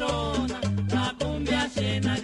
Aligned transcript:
suavezona. 0.00 0.60
La 0.92 1.14
cumbia 1.18 1.68
cienaguera 1.68 2.19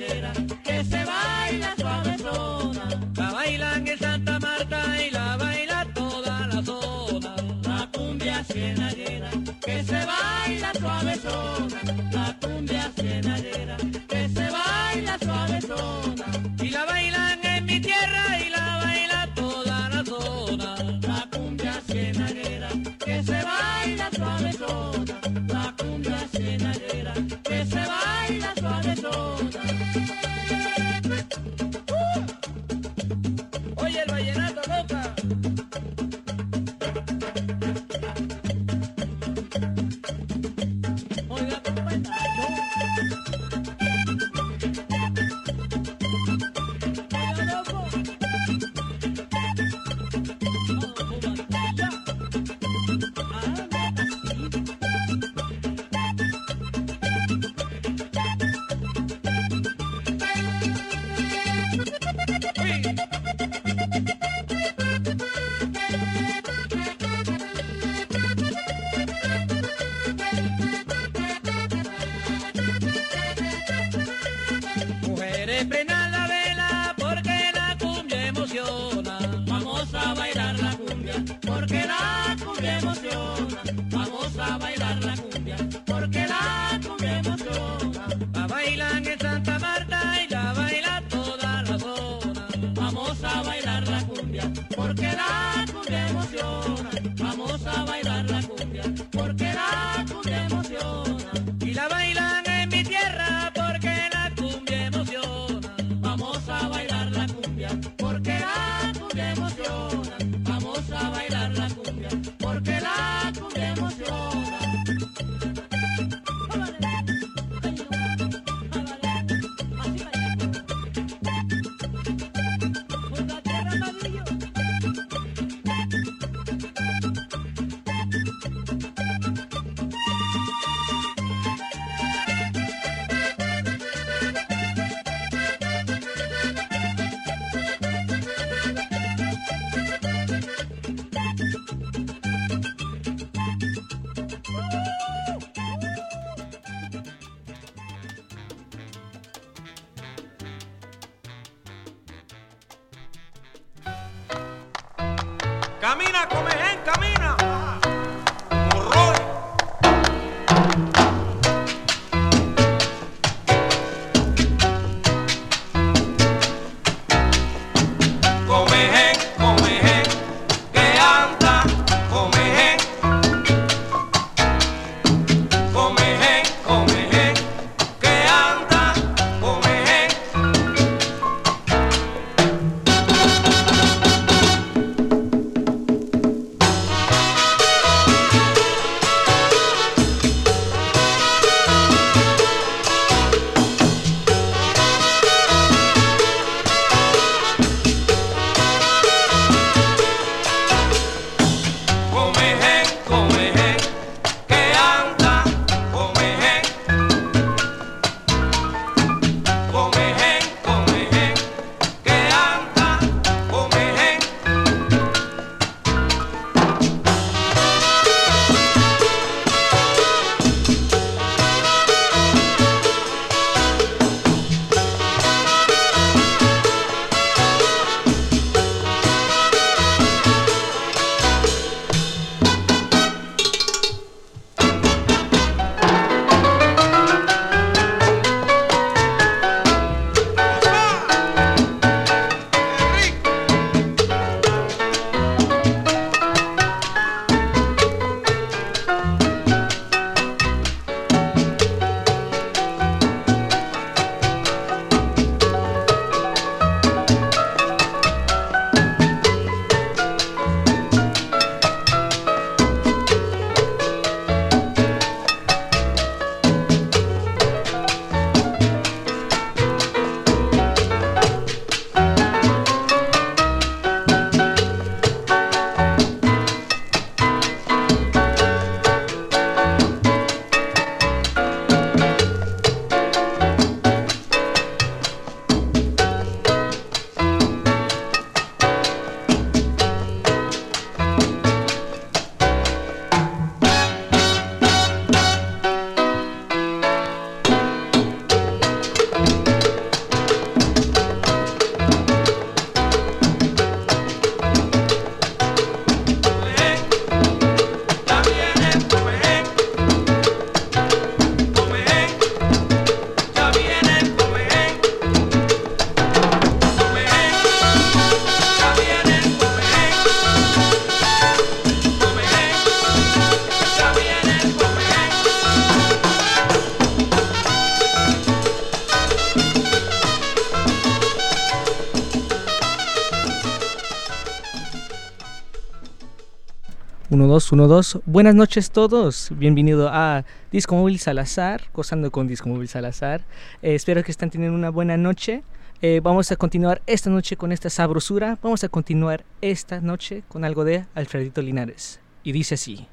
1212. 337.36 338.00
Buenas 338.06 338.34
noches 338.34 338.70
todos. 338.70 339.28
Bienvenido 339.30 339.90
a 339.92 340.24
Disco 340.50 340.74
Móvil 340.74 340.98
Salazar, 340.98 341.62
gozando 341.74 342.10
con 342.10 342.26
Disco 342.26 342.48
Móvil 342.48 342.68
Salazar. 342.68 343.20
Eh, 343.60 343.74
espero 343.74 344.02
que 344.02 344.10
estén 344.10 344.30
teniendo 344.30 344.56
una 344.56 344.70
buena 344.70 344.96
noche. 344.96 345.42
Eh, 345.82 346.00
vamos 346.02 346.32
a 346.32 346.36
continuar 346.36 346.80
esta 346.86 347.10
noche 347.10 347.36
con 347.36 347.52
esta 347.52 347.68
sabrosura. 347.68 348.38
Vamos 348.42 348.64
a 348.64 348.70
continuar 348.70 349.24
esta 349.42 349.82
noche 349.82 350.22
con 350.28 350.44
algo 350.44 350.64
de 350.64 350.86
Alfredito 350.94 351.42
Linares. 351.42 352.00
Y 352.22 352.32
dice 352.32 352.54
así. 352.54 352.88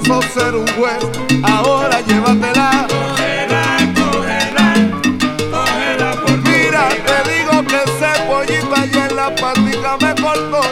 esfuerzo 0.00 0.40
ser 0.40 0.54
un 0.54 0.66
juez, 0.68 0.98
ahora 1.42 2.00
llévatela. 2.02 2.86
Cógela, 2.88 3.78
cógela, 3.94 4.66
cógela 5.50 6.10
por 6.22 6.38
Mira, 6.38 6.88
te 6.88 7.30
digo 7.30 7.64
que 7.64 7.76
ese 7.76 8.10
pollito 8.26 8.74
allá 8.74 9.06
en 9.08 9.16
la 9.16 9.34
patica 9.34 9.96
me 10.00 10.14
cortó. 10.20 10.67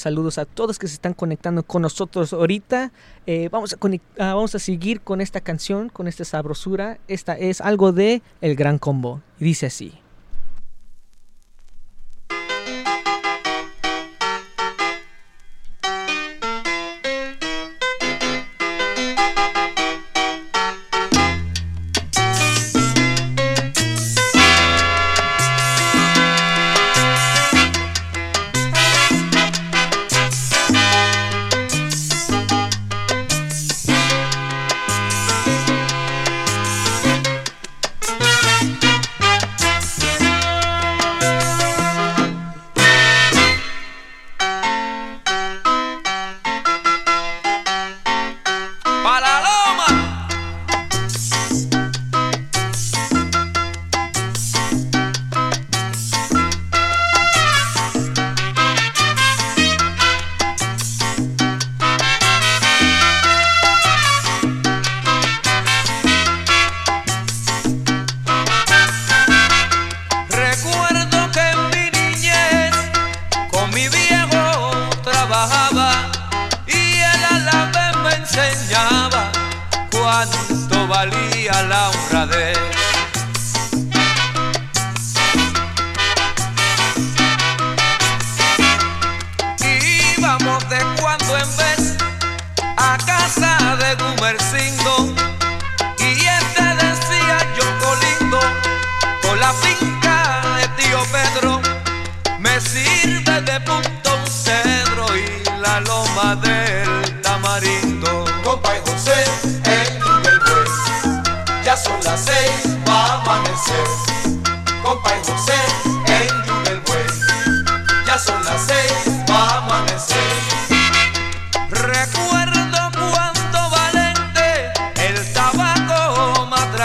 saludos 0.00 0.38
a 0.38 0.44
todos 0.44 0.78
que 0.78 0.88
se 0.88 0.94
están 0.94 1.14
conectando 1.14 1.62
con 1.62 1.82
nosotros 1.82 2.32
ahorita. 2.32 2.92
Eh, 3.26 3.48
vamos, 3.50 3.74
a 3.74 3.76
ah, 3.76 4.34
vamos 4.34 4.54
a 4.54 4.58
seguir 4.58 5.00
con 5.00 5.20
esta 5.20 5.40
canción, 5.40 5.88
con 5.88 6.08
esta 6.08 6.24
sabrosura. 6.24 6.98
Esta 7.08 7.36
es 7.36 7.60
algo 7.60 7.92
de 7.92 8.22
El 8.40 8.56
Gran 8.56 8.78
Combo. 8.78 9.20
Dice 9.38 9.66
así. 9.66 9.94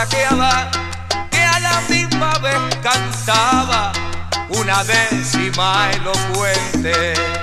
que 0.09 0.25
a 0.25 1.59
la 1.59 1.81
misma 1.89 2.37
vez 2.39 2.57
cantaba 2.81 3.91
una 4.49 4.83
décima 4.83 5.91
elocuente. 5.91 7.42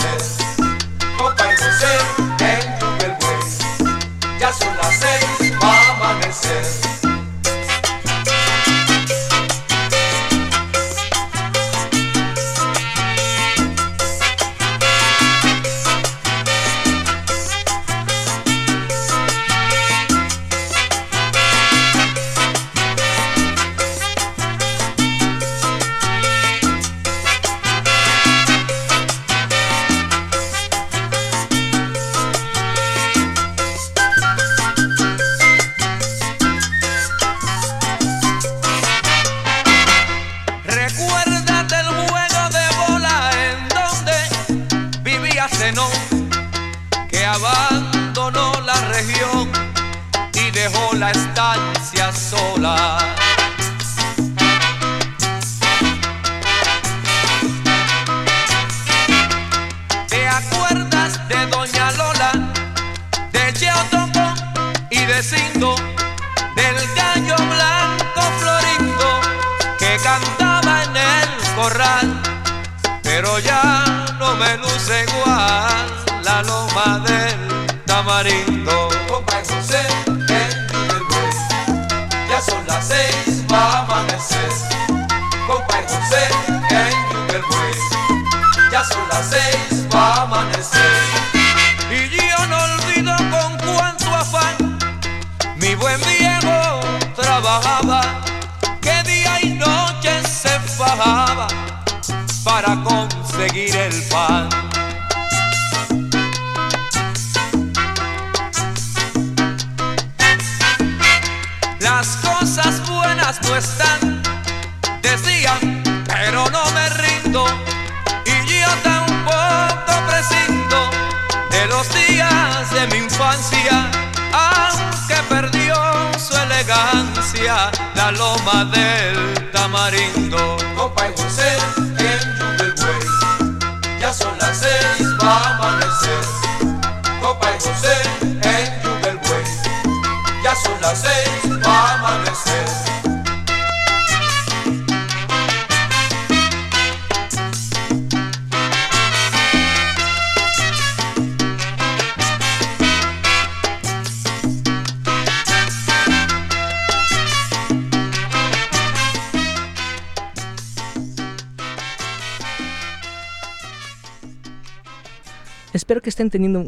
success. 0.00 0.49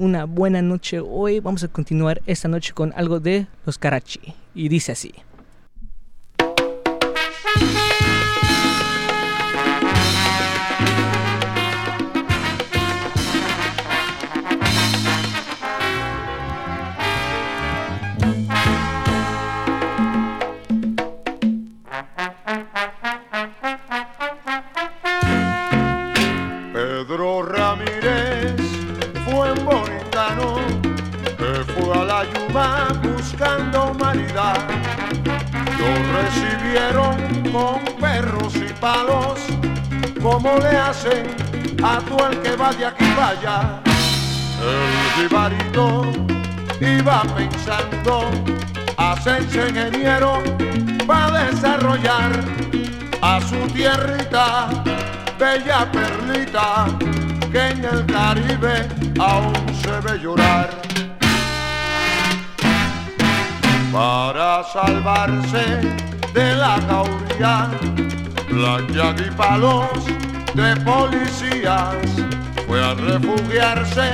una 0.03 0.25
buena 0.25 0.61
noche 0.63 0.99
hoy. 0.99 1.39
Vamos 1.39 1.63
a 1.63 1.69
continuar 1.69 2.21
esta 2.27 2.49
noche 2.49 2.73
con 2.73 2.93
algo 2.97 3.21
de 3.21 3.47
los 3.65 3.79
Karachi. 3.79 4.35
Y 4.53 4.69
dice 4.69 4.93
así. 4.93 5.15
de 42.79 42.87
aquí 42.87 43.05
para. 43.17 43.81
El 44.63 45.23
jibarito 45.23 46.03
iba 46.81 47.23
pensando 47.37 48.31
hacerse 48.97 49.69
ingeniero 49.69 50.43
para 51.07 51.45
desarrollar 51.45 52.31
a 53.21 53.41
su 53.41 53.57
tierrita, 53.73 54.69
bella 55.39 55.91
perlita, 55.91 56.87
que 57.51 57.69
en 57.69 57.85
el 57.85 58.07
Caribe 58.07 58.89
aún 59.19 59.55
se 59.83 60.01
ve 60.01 60.19
llorar. 60.19 60.71
Para 63.93 64.65
salvarse 64.73 65.81
de 66.33 66.55
la 66.55 66.79
cauría, 66.89 67.71
plancha 68.49 69.15
y 69.19 69.31
de 70.55 70.77
policías 70.85 72.42
fue 72.73 72.83
a 72.83 72.95
refugiarse 72.95 74.09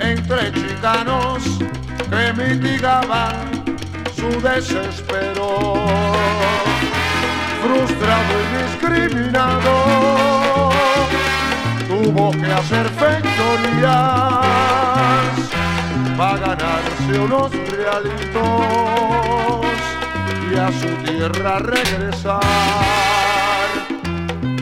entre 0.00 0.52
chicanos 0.52 1.44
que 2.10 2.32
mitigaban 2.32 3.36
su 4.16 4.28
desespero. 4.40 5.74
Frustrado 7.62 8.34
y 8.42 8.46
discriminado, 8.64 9.74
tuvo 11.86 12.32
que 12.32 12.50
hacer 12.50 12.86
factorías 12.98 13.84
para 16.18 16.38
ganarse 16.48 17.12
unos 17.20 17.52
realitos 17.70 18.42
y 20.50 20.56
a 20.56 20.68
su 20.80 20.88
tierra 21.04 21.60
regresar. 21.60 22.40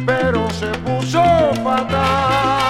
Pero 0.04 0.50
se 0.50 0.68
puso 0.84 1.22
fatal 1.64 2.61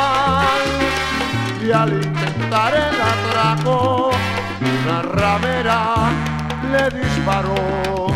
al 1.83 1.95
intentar 1.95 2.75
el 2.75 2.95
atraco, 3.01 4.13
una 4.85 5.03
ramera 5.03 6.11
le 6.71 6.97
disparó 6.97 8.07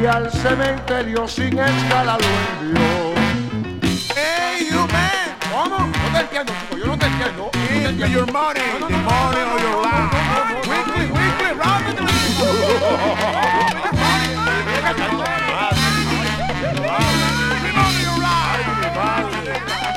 y 0.00 0.06
al 0.06 0.32
cementerio 0.32 1.28
sin 1.28 1.58
escala 1.58 2.16
lo 2.16 2.62
envió. 2.62 3.14
Hey, 4.16 4.68
you 4.70 4.78
man. 4.88 5.36
¿Cómo? 5.52 5.78
No 5.80 6.12
te 6.14 6.20
entiendo, 6.20 6.52
chico. 6.60 6.78
Yo 6.78 6.86
no 6.86 6.98
te 6.98 7.06
entiendo. 7.06 7.50
Give 7.68 7.92
me 7.92 8.10
your 8.10 8.32
money. 8.32 8.62
The 8.80 8.88
money 8.88 9.42
or 9.52 9.60
your 9.60 9.82
life. 9.82 10.10
Weekly, 10.66 11.04
weekly, 11.12 11.52
round 11.58 11.84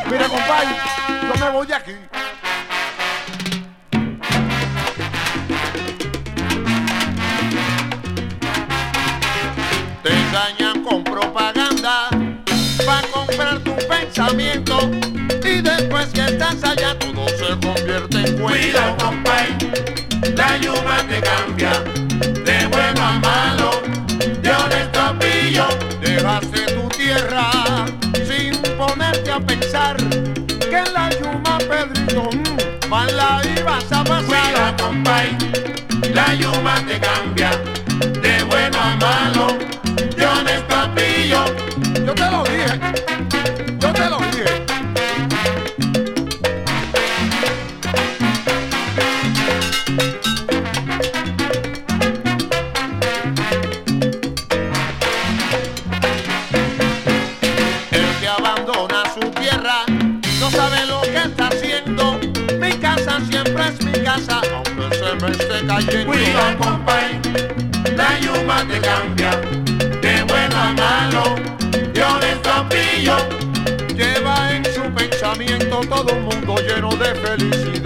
Mira, 0.10 0.28
compadre, 0.30 0.76
yo 1.22 1.46
me 1.46 1.52
voy 1.52 1.68
de 1.68 1.74
aquí. 1.74 1.94
Estás 16.50 16.72
allá 16.72 16.98
todo 17.00 17.28
se 17.30 17.60
convierte 17.66 18.18
en. 18.18 18.38
Cuidado, 18.38 18.96
compay, 18.98 19.58
la 20.36 20.58
yuma 20.58 20.98
te 21.08 21.22
cambia 21.22 21.72
de 22.46 22.68
bueno 22.68 23.02
a 23.04 23.20
malo, 23.20 23.82
de 24.42 24.52
honesto 24.52 25.00
a 25.00 25.18
pillo. 25.20 25.68
Dejaste 26.02 26.62
tu 26.74 26.88
tierra 26.90 27.86
sin 28.26 28.54
ponerte 28.78 29.32
a 29.32 29.40
pensar 29.40 29.98
que 30.60 30.84
la 30.94 31.10
yuma 31.20 31.58
Pedrito 31.60 32.30
mm, 32.32 32.90
mal 32.90 33.16
la 33.16 33.42
ibas 33.58 33.92
a 33.92 34.04
Cuidado, 34.04 34.28
pasar. 34.28 34.76
compay, 34.78 35.38
la 36.14 36.34
yuma 36.36 36.76
te 36.88 37.00
cambia 37.00 37.52
todo 75.98 76.14
un 76.14 76.24
mundo 76.26 76.56
lleno 76.58 76.90
de 76.96 77.16
felicidad. 77.16 77.84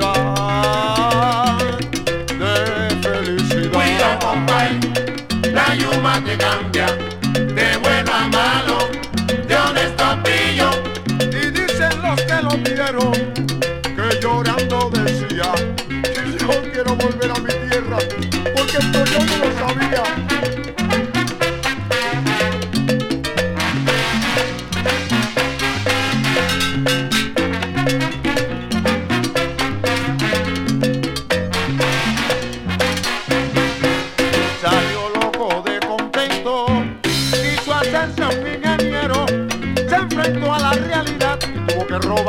De 2.27 2.89
felicidad. 3.01 3.71
Cuidado, 3.71 4.19
compay, 4.19 4.79
la 5.53 5.75
yuma 5.75 6.21
te 6.23 6.37
cambia 6.37 7.10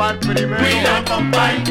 robar 0.03 0.19
primero. 0.19 0.57
Cuidado, 0.57 1.05
compay, 1.05 1.63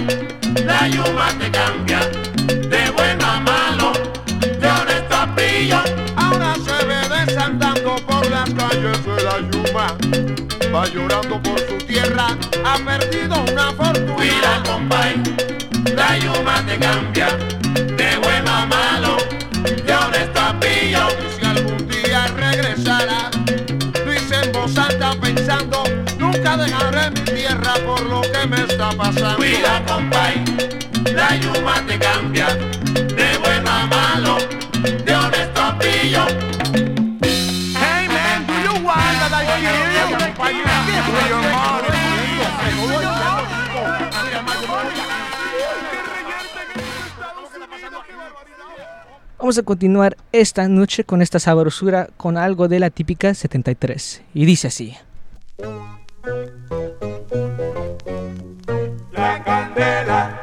la 0.64 0.88
yuma 0.88 1.29
te 1.38 1.51
cambia 1.51 2.01
de 2.47 2.90
bueno 2.90 3.27
a 3.27 3.40
malo, 3.40 3.92
de 4.40 4.68
honesto 4.68 5.14
a 5.14 5.35
pillo. 5.35 5.81
Ahora 6.16 6.55
se 6.55 6.85
ve 6.87 7.27
desandando 7.27 7.97
por 8.07 8.29
las 8.31 8.51
calles 8.55 9.05
de 9.05 9.23
la 9.23 9.38
Yuma, 9.51 9.97
va 10.75 10.87
llorando 10.87 11.42
por 11.42 11.59
su 11.61 11.79
tierra, 11.87 12.37
ha 12.64 12.79
perdido 12.79 13.42
una 13.53 13.73
fortuna. 13.73 14.14
Cuidado, 14.14 14.62
compay, 14.73 15.23
la 15.95 16.18
yuma 16.18 16.64
te 16.66 16.79
cambia 16.79 17.29
de 17.75 18.16
bueno 18.23 18.51
a 18.51 18.66
malo, 18.66 19.16
de 19.62 19.95
honesto 19.95 20.40
a 20.40 20.59
pillo. 20.61 21.09
Y 21.21 21.40
si 21.40 21.47
algún 21.47 21.88
día 21.88 22.27
regresara, 22.29 23.31
dice 24.07 24.37
en 24.42 24.53
voz 24.53 24.77
alta 24.79 25.14
pensando, 25.21 25.85
nunca 26.18 26.57
dejaré 26.57 27.11
mi 27.33 27.41
tierra 27.62 27.75
por 27.87 28.01
lo 28.03 28.20
que 28.22 28.46
me 28.46 28.57
está 28.64 28.90
pasando. 28.92 29.37
Cuida, 29.37 29.85
compay, 29.87 30.44
la 31.14 31.37
yuma 31.37 31.85
te 31.87 31.98
cambia 31.98 32.46
de 32.55 33.38
bueno 33.38 33.70
a 33.70 33.87
malo, 33.87 34.37
de 34.83 35.14
honesto 35.14 35.61
a 35.61 35.79
pillo. 35.79 36.27
Hey 37.75 38.09
man, 38.09 38.46
do 38.46 38.55
you 38.55 38.85
want 38.85 39.18
that 39.18 39.33
I 39.33 39.44
kill 39.46 39.62
you? 39.62 40.18
Give 40.87 41.12
me 41.12 41.29
your 41.29 41.42
money. 41.42 42.03
Vamos 49.38 49.59
a 49.59 49.62
continuar 49.64 50.16
esta 50.31 50.68
noche 50.68 51.03
con 51.03 51.20
esta 51.20 51.40
sabrosura 51.40 52.09
con 52.16 52.38
algo 52.38 52.68
de 52.68 52.79
la 52.79 52.90
típica 52.90 53.35
73. 53.35 54.22
Y 54.35 54.44
dice 54.44 54.68
así. 54.68 54.96
La 59.74 60.41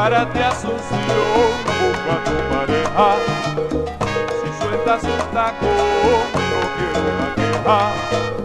Prepárate 0.00 0.42
Asunción, 0.42 0.80
busca 1.78 2.24
tu 2.24 2.32
pareja. 2.48 3.16
Si 4.40 4.48
sueltas 4.62 5.02
un 5.04 5.34
taco, 5.34 5.66
no 5.66 6.60
quiero 6.78 7.08
la 7.18 7.28
queja. 7.34 8.39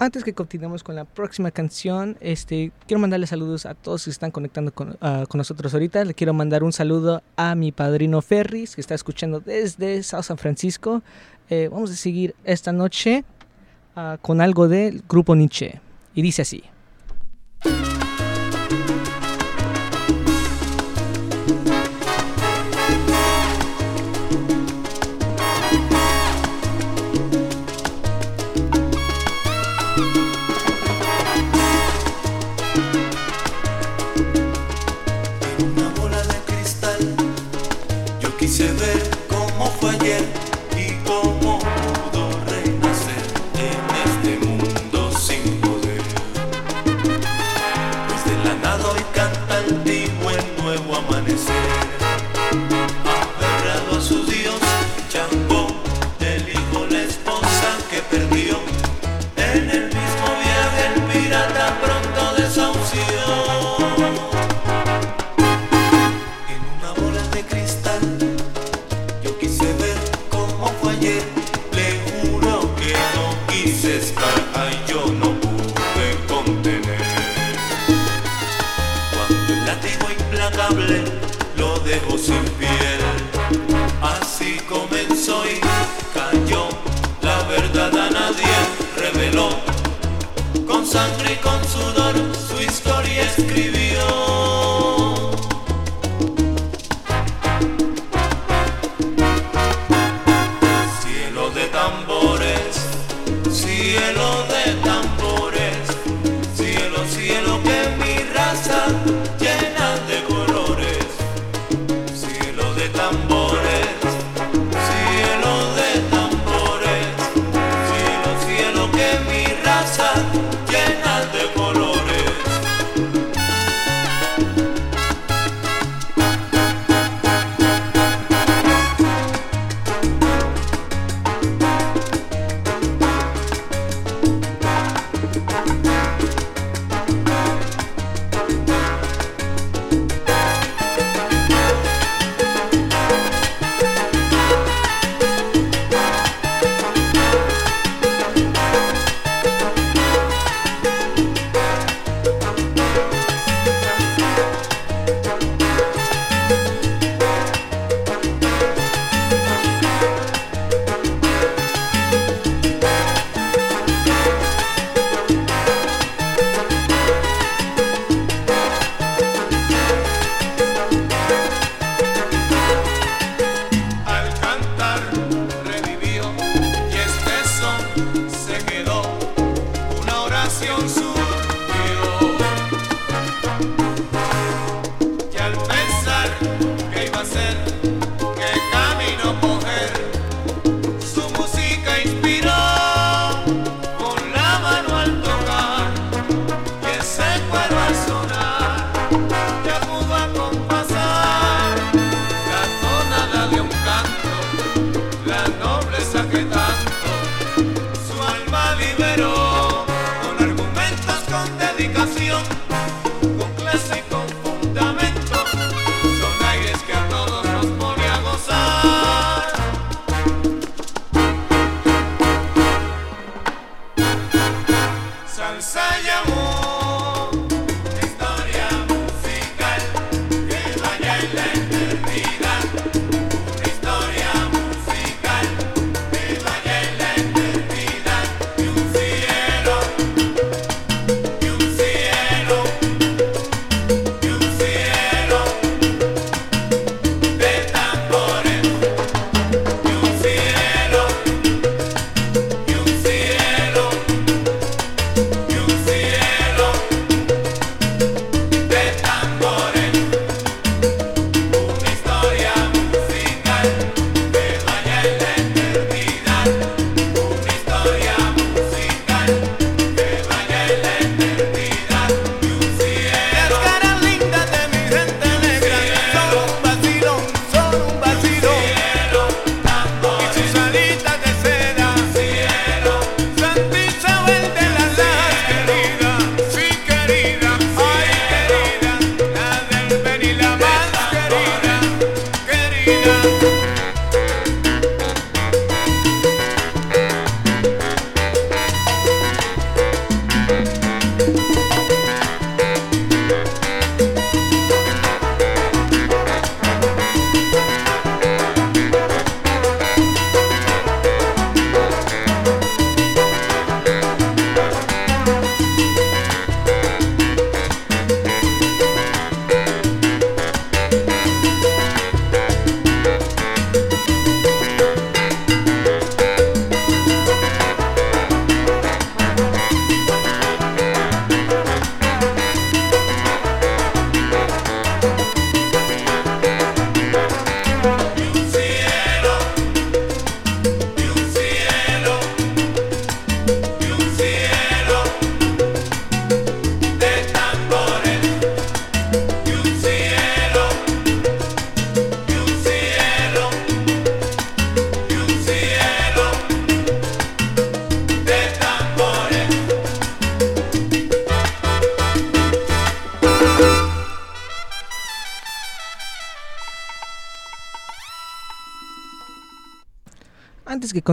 antes 0.00 0.24
que 0.24 0.32
continuemos 0.32 0.82
con 0.82 0.96
la 0.96 1.04
próxima 1.04 1.50
canción, 1.50 2.16
este, 2.20 2.72
quiero 2.86 3.00
mandarle 3.00 3.26
saludos 3.26 3.66
a 3.66 3.74
todos 3.74 4.04
que 4.04 4.10
están 4.10 4.30
conectando 4.30 4.72
con, 4.72 4.96
ah, 5.02 5.26
con, 5.28 5.38
nosotros 5.38 5.74
ahorita. 5.74 6.04
Le 6.06 6.14
quiero 6.14 6.32
mandar 6.32 6.64
un 6.64 6.72
saludo 6.72 7.22
a 7.36 7.54
mi 7.54 7.70
padrino 7.70 8.22
Ferris, 8.22 8.74
que 8.74 8.80
está 8.80 8.94
escuchando 8.94 9.40
desde 9.40 10.02
South 10.02 10.22
San 10.22 10.38
Francisco. 10.38 11.02
Eh, 11.50 11.68
vamos 11.70 11.90
a 11.90 11.96
seguir 11.96 12.34
esta 12.44 12.72
noche 12.72 13.24
ah, 13.94 14.16
con 14.22 14.40
algo 14.40 14.68
del 14.68 15.04
grupo 15.06 15.36
Nietzsche. 15.36 15.80
Y 16.14 16.22
dice 16.22 16.42
así. 16.42 16.64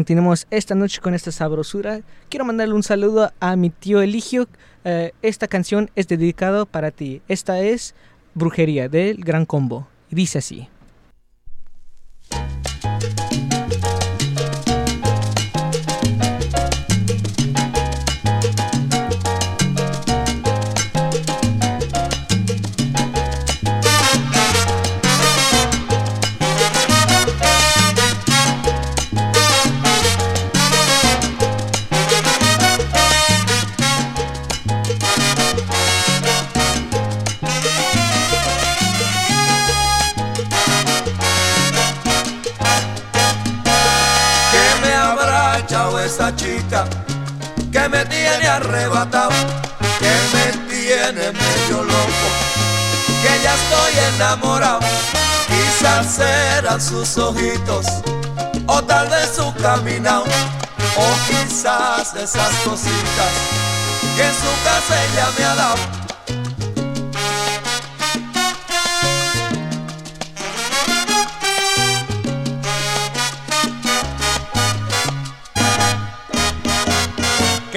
Continuemos 0.08 0.48
esta 0.52 0.74
noche 0.74 1.02
con 1.02 1.14
esta 1.14 1.34
sabrosura, 1.34 2.00
quiero 2.30 2.46
mandarle 2.46 2.74
un 2.74 2.82
saludo 2.82 3.30
a 3.42 3.58
mi 3.58 3.70
tío 3.70 4.00
Eligio. 4.02 4.48
Eh, 4.86 5.12
esta 5.22 5.50
canción 5.50 5.92
es 5.96 6.08
dedicada 6.08 6.64
para 6.64 6.92
ti. 6.92 7.22
Esta 7.28 7.60
es 7.60 7.94
Brujería 8.34 8.88
del 8.88 9.18
Gran 9.18 9.46
Combo. 9.46 9.86
Dice 10.10 10.38
así. 10.38 10.70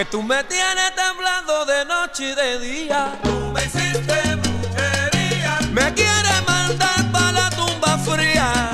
Que 0.01 0.07
tú 0.07 0.23
me 0.23 0.43
tienes 0.45 0.95
temblando 0.97 1.67
de 1.67 1.85
noche 1.85 2.31
y 2.31 2.35
de 2.35 2.59
día. 2.59 3.19
Tú 3.23 3.53
me 3.53 3.63
hiciste 3.63 4.35
brujería. 4.37 5.59
Me 5.73 5.93
quieres 5.93 6.43
mandar 6.47 7.13
para 7.13 7.33
la 7.33 7.51
tumba 7.51 7.99
fría. 7.99 8.70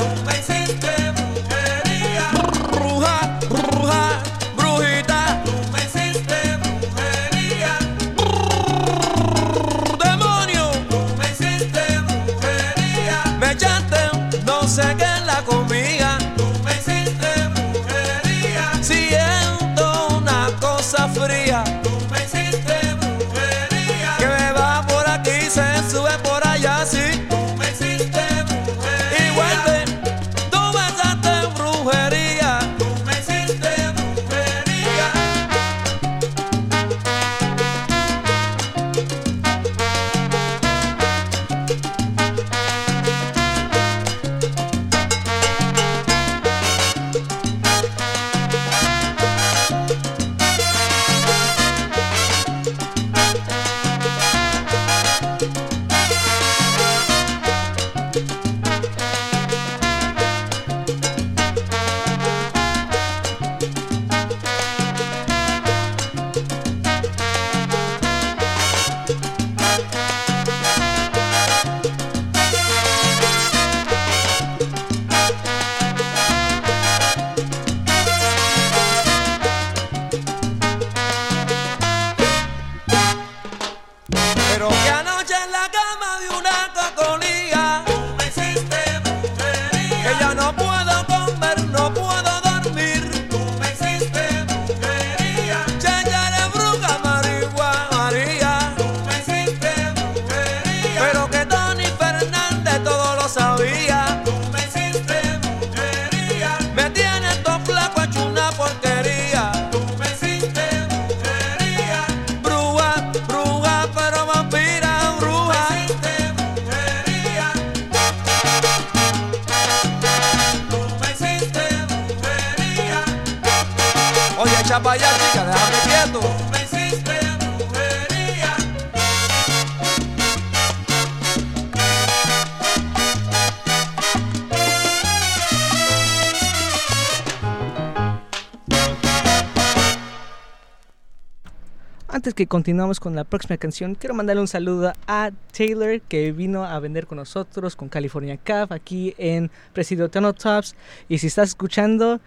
Que 142.37 142.47
continuamos 142.47 143.01
con 143.01 143.17
la 143.17 143.25
próxima 143.25 143.57
canción, 143.57 143.95
quiero 143.95 144.15
mandarle 144.15 144.43
un 144.43 144.47
saludo 144.47 144.93
a 145.09 145.31
Taylor 145.57 146.03
que 146.03 146.33
vino 146.33 146.65
a 146.65 146.79
vender 146.79 147.07
con 147.07 147.17
nosotros 147.17 147.75
con 147.75 147.89
California 147.89 148.37
Caf 148.37 148.71
aquí 148.71 149.15
en 149.17 149.51
Presidio 149.73 150.11
Tops. 150.11 150.77
Y 151.09 151.19
si 151.19 151.29
estás 151.29 151.49
escuchando, 151.49 152.21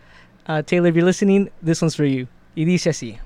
uh, 0.48 0.64
Taylor, 0.64 0.90
if 0.90 0.96
you're 0.96 1.06
listening, 1.06 1.50
this 1.64 1.82
one's 1.82 1.96
for 1.96 2.06
you. 2.06 2.28
Y 2.56 2.66
dice 2.66 2.90
así. 2.90 3.20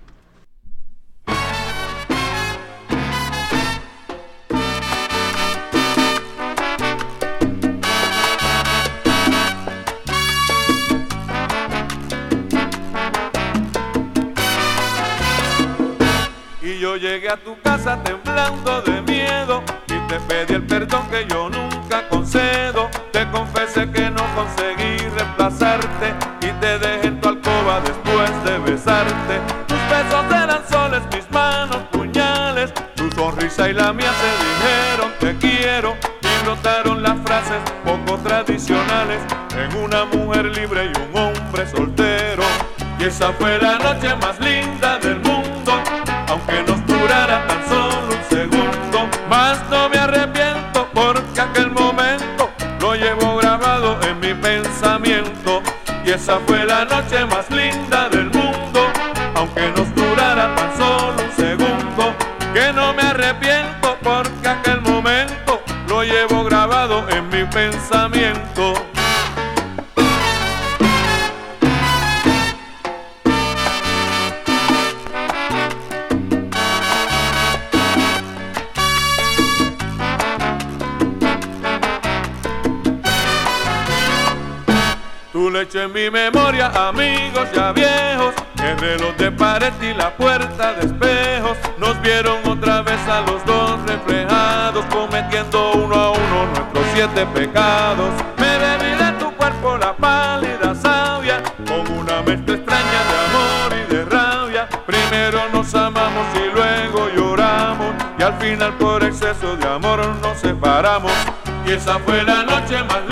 A 17.34 17.38
tu 17.38 17.60
casa 17.64 17.98
temblando 18.04 18.84
de 18.84 19.02
miedo 19.02 19.64
y 19.88 19.98
te 20.08 20.20
pedí 20.20 20.54
el 20.54 20.68
perdón 20.68 21.02
que 21.10 21.26
yo 21.26 21.50
nunca 21.50 22.08
concedo. 22.08 22.90
Te 23.12 23.28
confesé 23.32 23.90
que 23.90 24.12
no 24.12 24.24
conseguí 24.36 24.98
reemplazarte 25.18 26.14
y 26.42 26.52
te 26.62 26.78
dejé 26.78 27.08
en 27.08 27.20
tu 27.20 27.30
alcoba 27.30 27.82
después 27.82 28.32
de 28.44 28.60
besarte. 28.60 29.42
Tus 29.68 29.80
besos 29.90 30.26
eran 30.30 30.62
soles, 30.70 31.02
mis 31.12 31.32
manos 31.32 31.82
puñales. 31.92 32.72
Tu 32.96 33.10
sonrisa 33.12 33.68
y 33.68 33.74
la 33.74 33.92
mía 33.94 34.12
se 34.22 34.30
dijeron 34.46 35.12
te 35.20 35.36
quiero 35.38 35.96
y 36.22 36.46
brotaron 36.46 37.02
las 37.02 37.20
frases 37.22 37.62
poco 37.84 38.20
tradicionales 38.20 39.20
en 39.58 39.76
una 39.84 40.06
mujer 40.06 40.46
libre 40.56 40.86
y 40.86 41.00
un 41.10 41.18
hombre 41.18 41.68
soltero. 41.68 42.44
Y 43.00 43.06
esa 43.06 43.34
fue 43.34 43.58
la 43.58 43.80
noche 43.80 44.16
más 44.18 44.40
linda 44.40 44.53
Y 56.06 56.12
esa 56.12 56.38
fue 56.46 56.66
la 56.66 56.84
noche 56.84 57.26
más 57.26 57.50
linda 57.50 58.10
del 58.10 58.26
mundo, 58.26 58.92
aunque 59.36 59.72
nos 59.76 59.94
durara 59.96 60.54
tan 60.54 60.78
solo 60.78 61.24
un 61.24 61.32
segundo, 61.36 62.14
que 62.54 62.74
no 62.74 62.94
me 62.94 63.04
arrepiento 63.04 63.98
porque 64.04 64.48
aquel 64.48 64.82
momento 64.82 65.62
lo 65.88 66.04
llevo 66.04 66.44
grabado 66.44 67.08
en 67.10 67.30
mi 67.30 67.46
pensamiento. 67.46 68.13
mi 86.04 86.10
memoria 86.10 86.68
amigos 86.90 87.48
ya 87.54 87.72
viejos, 87.72 88.34
el 88.62 88.78
reloj 88.78 89.16
de 89.16 89.32
pared 89.32 89.72
y 89.82 89.94
la 89.94 90.10
puerta 90.10 90.74
de 90.74 90.88
espejos 90.88 91.58
nos 91.78 92.02
vieron 92.02 92.46
otra 92.46 92.82
vez 92.82 93.00
a 93.08 93.22
los 93.22 93.46
dos 93.46 93.80
reflejados, 93.88 94.84
cometiendo 94.92 95.72
uno 95.72 95.96
a 95.96 96.12
uno 96.12 96.46
nuestros 96.48 96.86
siete 96.94 97.26
pecados. 97.28 98.10
Me 98.38 98.58
bebí 98.58 98.98
de 99.02 99.12
tu 99.14 99.32
cuerpo 99.38 99.78
la 99.78 99.94
pálida 99.94 100.76
savia, 100.76 101.42
con 101.66 101.90
una 101.98 102.22
mezcla 102.22 102.56
extraña 102.56 103.02
de 103.10 103.18
amor 103.30 103.74
y 103.74 103.94
de 103.94 104.06
rabia. 104.06 104.68
Primero 104.86 105.40
nos 105.54 105.74
amamos 105.74 106.28
y 106.36 106.54
luego 106.54 107.08
lloramos, 107.16 107.94
y 108.20 108.24
al 108.24 108.34
final 108.40 108.74
por 108.74 109.06
exceso 109.06 109.56
de 109.56 109.66
amor 109.66 110.06
nos 110.22 110.38
separamos. 110.38 111.14
Y 111.66 111.72
esa 111.72 111.98
fue 112.00 112.24
la 112.24 112.44
noche 112.44 112.84
más 112.84 113.03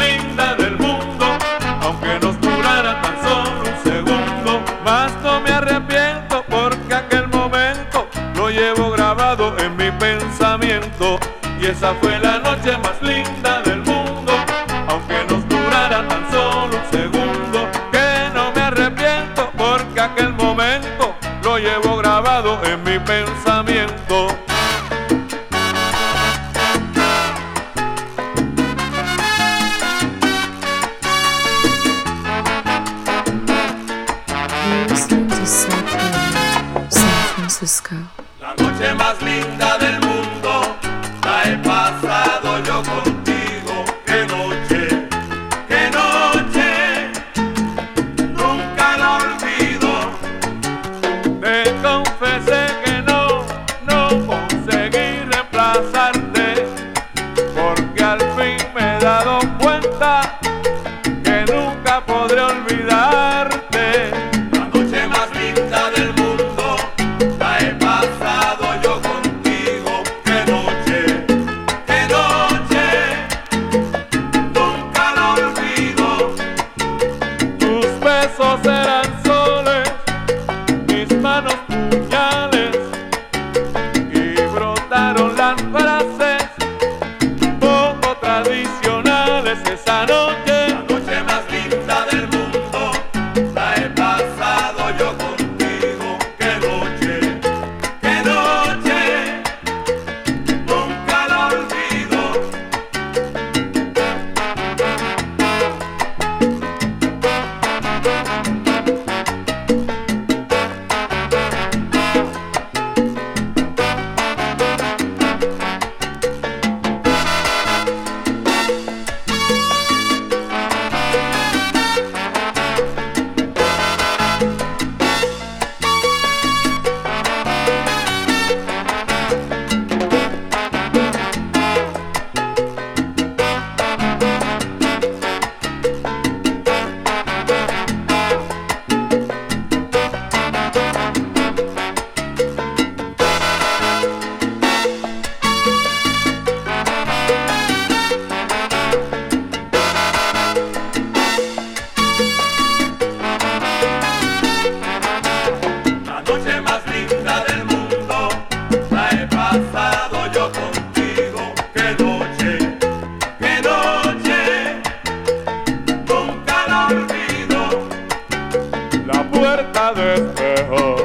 al 169.61 169.71
cabecejo 169.71 170.95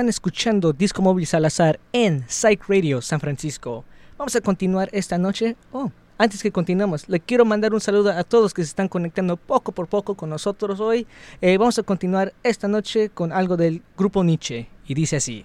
Están 0.00 0.08
escuchando 0.08 0.72
Disco 0.72 1.02
Móvil 1.02 1.26
Salazar 1.26 1.78
en 1.92 2.24
Psych 2.26 2.62
Radio 2.68 3.02
San 3.02 3.20
Francisco. 3.20 3.84
Vamos 4.16 4.34
a 4.34 4.40
continuar 4.40 4.88
esta 4.92 5.18
noche. 5.18 5.56
Oh, 5.72 5.90
antes 6.16 6.42
que 6.42 6.50
continuemos, 6.50 7.06
le 7.06 7.20
quiero 7.20 7.44
mandar 7.44 7.74
un 7.74 7.82
saludo 7.82 8.10
a 8.10 8.24
todos 8.24 8.54
que 8.54 8.62
se 8.62 8.68
están 8.68 8.88
conectando 8.88 9.36
poco 9.36 9.72
por 9.72 9.88
poco 9.88 10.14
con 10.14 10.30
nosotros 10.30 10.80
hoy. 10.80 11.06
Eh, 11.42 11.58
vamos 11.58 11.78
a 11.78 11.82
continuar 11.82 12.32
esta 12.42 12.66
noche 12.66 13.10
con 13.10 13.30
algo 13.30 13.58
del 13.58 13.82
grupo 13.94 14.24
Nietzsche 14.24 14.70
y 14.86 14.94
dice 14.94 15.16
así. 15.16 15.44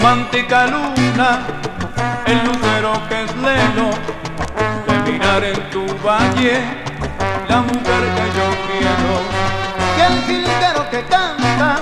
Romántica 0.00 0.66
luna, 0.66 1.40
el 2.24 2.38
lucero 2.44 2.92
que 3.08 3.22
es 3.22 3.36
lelo, 3.36 3.90
de 4.86 5.12
mirar 5.12 5.44
en 5.44 5.70
tu 5.70 5.84
valle 6.02 6.62
la 7.46 7.60
mujer 7.60 8.02
que 8.16 8.26
yo 8.38 8.46
quiero. 8.66 9.12
Y 9.96 10.00
el 10.00 10.22
jilguero 10.24 10.88
que 10.90 11.02
canta, 11.04 11.80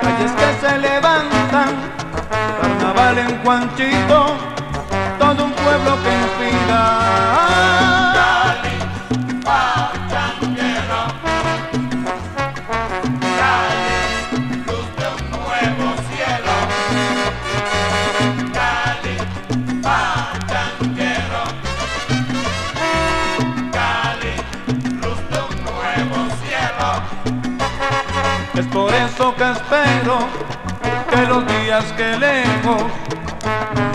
calles 0.00 0.32
que 0.32 0.66
se 0.66 0.78
levantan, 0.78 1.70
carnaval 2.60 3.18
en 3.18 3.42
Juanchito, 3.42 4.36
todo 5.18 5.44
un 5.44 5.52
pueblo 5.52 5.96
que 6.04 6.12
inspira. 6.14 7.03
Que 29.44 29.50
espero 29.50 30.18
que 31.10 31.26
los 31.26 31.46
días 31.46 31.84
que 31.96 32.16
lejos 32.16 32.82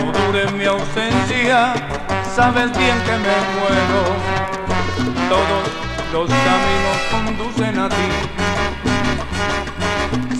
no 0.00 0.12
dure 0.12 0.50
mi 0.52 0.64
ausencia. 0.66 1.74
Sabes 2.34 2.70
bien 2.78 2.98
que 3.06 3.16
me 3.24 3.36
muero. 3.56 4.02
Todos 5.28 5.64
los 6.12 6.28
caminos 6.46 6.98
conducen 7.10 7.78
a 7.78 7.88
ti. 7.88 8.10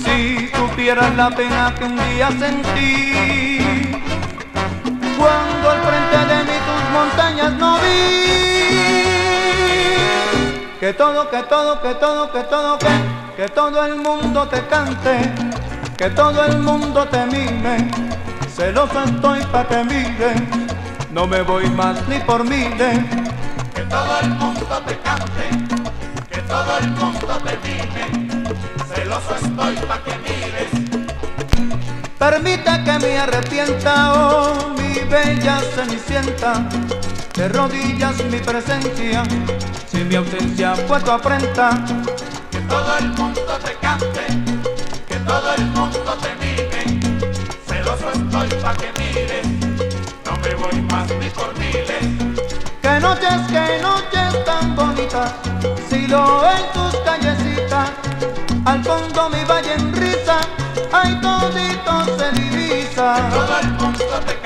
Si 0.04 0.48
supieras 0.48 1.14
la 1.16 1.30
pena 1.30 1.74
que 1.76 1.84
un 1.84 1.96
día 1.96 2.28
sentí, 2.30 3.98
cuando 5.18 5.70
al 5.70 5.80
frente 5.88 6.18
de 6.32 6.38
mí 6.44 6.56
tus 6.68 6.82
montañas 6.92 7.52
no 7.54 7.78
vi. 7.78 8.10
Que 10.78 10.92
todo, 10.94 11.28
que 11.30 11.42
todo, 11.42 11.82
que 11.82 11.94
todo, 11.94 12.32
que 12.32 12.42
todo, 12.44 12.78
que, 12.78 13.19
que 13.40 13.48
todo 13.48 13.82
el 13.86 13.96
mundo 13.96 14.46
te 14.48 14.66
cante, 14.66 15.32
que 15.96 16.10
todo 16.10 16.44
el 16.44 16.58
mundo 16.58 17.08
te 17.08 17.24
mime. 17.24 17.90
Celoso 18.54 19.02
estoy 19.02 19.40
pa' 19.44 19.66
que 19.66 19.82
mire, 19.82 20.34
no 21.10 21.26
me 21.26 21.40
voy 21.40 21.70
más 21.70 22.06
ni 22.06 22.18
por 22.18 22.44
miles. 22.44 22.98
Que 23.74 23.80
todo 23.88 24.20
el 24.20 24.28
mundo 24.28 24.82
te 24.86 24.98
cante, 24.98 25.46
que 26.30 26.42
todo 26.42 26.78
el 26.80 26.90
mundo 26.90 27.40
te 27.46 27.56
mime. 27.66 28.28
Celoso 28.94 29.34
estoy 29.34 29.74
pa' 29.88 30.02
que 30.04 30.14
mires. 30.18 30.70
Permita 32.18 32.84
que 32.84 32.98
me 32.98 33.18
arrepienta, 33.20 34.12
oh 34.12 34.74
mi 34.76 35.00
bella 35.08 35.60
cenicienta, 35.74 36.68
de 37.34 37.48
rodillas 37.48 38.22
mi 38.24 38.38
presencia, 38.40 39.22
si 39.90 40.04
mi 40.04 40.16
ausencia 40.16 40.74
fue 40.86 41.00
tu 41.00 41.10
afrenta. 41.10 41.70
Que 42.80 42.86
todo 42.86 42.98
el 42.98 43.08
mundo 43.10 43.58
te 43.62 43.74
cante, 43.74 44.26
que 45.06 45.16
todo 45.16 45.54
el 45.54 45.66
mundo 45.66 46.16
te 46.22 46.34
mime. 46.36 47.00
Celoso 47.66 48.08
estoy 48.10 48.48
pa' 48.62 48.74
que 48.74 48.90
mires. 48.98 49.46
No 50.24 50.32
me 50.38 50.54
voy 50.54 50.80
más 50.90 51.06
ni 51.10 51.28
por 51.28 51.54
miles. 51.58 52.06
Que 52.80 53.00
noches, 53.00 53.42
que 53.50 53.82
noches 53.82 54.44
tan 54.46 54.74
bonitas, 54.74 55.30
si 55.90 56.06
lo 56.06 56.42
en 56.50 56.72
tus 56.72 56.96
callecitas, 57.00 57.90
al 58.64 58.82
fondo 58.82 59.28
mi 59.28 59.44
valle 59.44 59.74
en 59.74 59.92
risa, 59.92 60.40
ay 60.90 61.20
todito 61.20 62.16
se 62.16 62.32
divisa. 62.32 63.28
Todo 63.30 63.58
el 63.60 63.68
mundo 63.72 64.20
te 64.26 64.39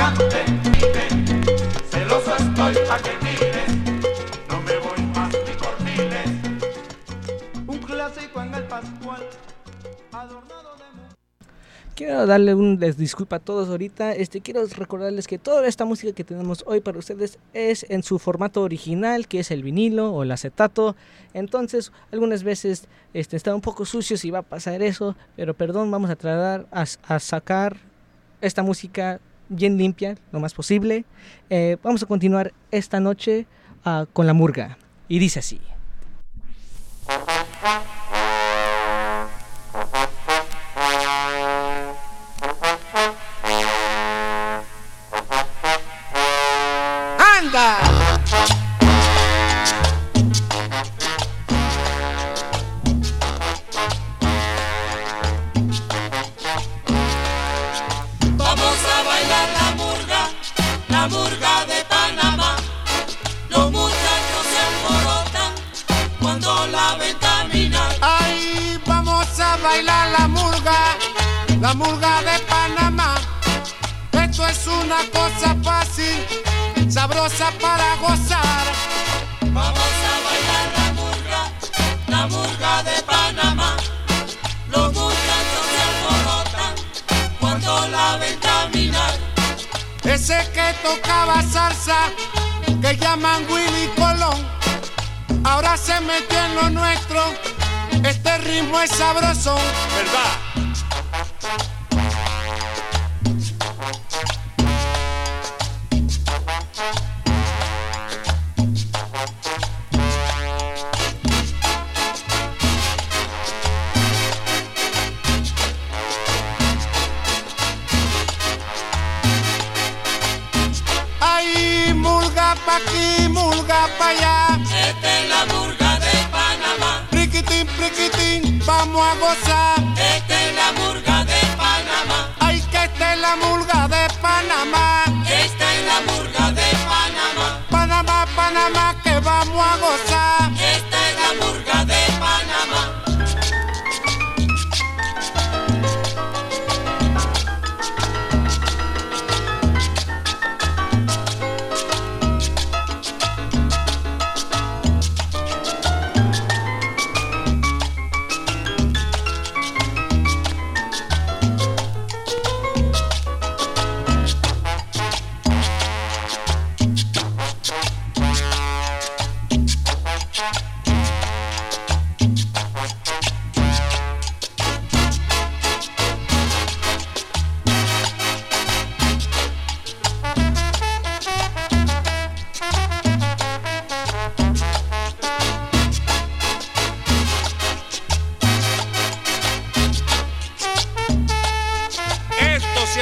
Quiero 12.05 12.27
darle 12.27 12.55
un 12.55 12.79
disculpa 12.79 13.37
a 13.37 13.39
todos 13.39 13.71
ahorita. 13.71 14.13
Este 14.13 14.43
quiero 14.43 14.67
recordarles 14.67 15.27
que 15.27 15.39
toda 15.39 15.67
esta 15.67 15.87
música 15.87 16.13
que 16.13 16.23
tenemos 16.23 16.63
hoy 16.67 16.83
para 16.83 16.99
ustedes 16.99 17.39
es 17.55 17.87
en 17.89 18.03
su 18.03 18.19
formato 18.19 18.61
original, 18.61 19.27
que 19.27 19.41
es 19.41 19.51
el 19.51 19.63
vinilo 19.63 20.13
o 20.13 20.23
el 20.23 20.31
acetato. 20.31 20.97
Entonces, 21.33 21.93
algunas 22.13 22.43
veces 22.43 22.89
este 23.15 23.39
está 23.39 23.55
un 23.55 23.63
poco 23.63 23.87
sucio 23.87 24.19
si 24.19 24.31
va 24.31 24.41
a 24.41 24.43
pasar 24.43 24.83
eso, 24.83 25.17
pero 25.35 25.55
perdón, 25.55 25.91
vamos 25.91 26.11
a 26.11 26.17
tratar 26.17 26.67
a 26.71 27.19
sacar 27.21 27.79
esta 28.43 28.63
música 28.63 29.19
bien 29.49 29.79
limpia 29.79 30.19
lo 30.31 30.41
más 30.41 30.53
posible. 30.53 31.07
Eh, 31.49 31.79
vamos 31.83 32.03
a 32.03 32.07
continuar 32.07 32.53
esta 32.71 33.01
noche 33.01 33.47
ah, 33.83 34.05
con 34.13 34.27
la 34.27 34.35
murga 34.35 34.77
y 35.09 35.21
dice 35.21 35.39
así. 35.39 35.59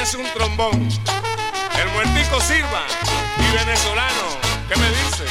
Es 0.03 0.15
un 0.15 0.25
trombón. 0.33 0.89
El 1.81 1.89
muertico 1.93 2.41
Silva 2.41 2.83
y 3.39 3.55
venezolano. 3.55 4.37
¿Qué 4.67 4.75
me 4.75 4.89
dice? 4.89 5.23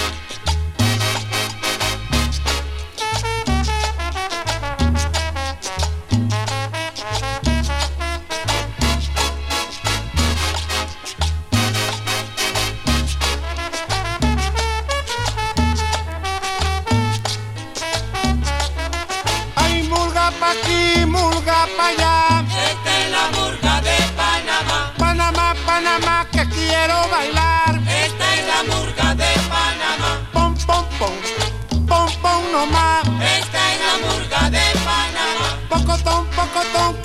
Pocotón, 36.63 37.02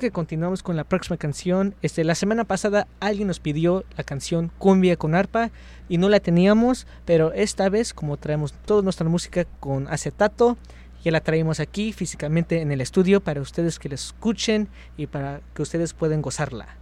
Antes 0.00 0.12
que 0.12 0.14
continuemos 0.14 0.62
con 0.62 0.76
la 0.76 0.84
próxima 0.84 1.18
canción, 1.18 1.74
este, 1.82 2.04
la 2.04 2.14
semana 2.14 2.44
pasada 2.44 2.88
alguien 3.00 3.28
nos 3.28 3.38
pidió 3.38 3.84
la 3.98 4.02
canción 4.02 4.50
Cumbia 4.56 4.96
con 4.96 5.14
arpa 5.14 5.50
y 5.90 5.98
no 5.98 6.08
la 6.08 6.20
teníamos, 6.20 6.86
pero 7.04 7.34
esta 7.34 7.68
vez 7.68 7.92
como 7.92 8.16
traemos 8.16 8.54
toda 8.64 8.80
nuestra 8.80 9.06
música 9.10 9.44
con 9.44 9.88
acetato, 9.88 10.56
ya 11.04 11.12
la 11.12 11.20
traemos 11.20 11.60
aquí 11.60 11.92
físicamente 11.92 12.62
en 12.62 12.72
el 12.72 12.80
estudio 12.80 13.20
para 13.20 13.42
ustedes 13.42 13.78
que 13.78 13.90
la 13.90 13.96
escuchen 13.96 14.68
y 14.96 15.06
para 15.06 15.42
que 15.52 15.60
ustedes 15.60 15.92
puedan 15.92 16.22
gozarla. 16.22 16.78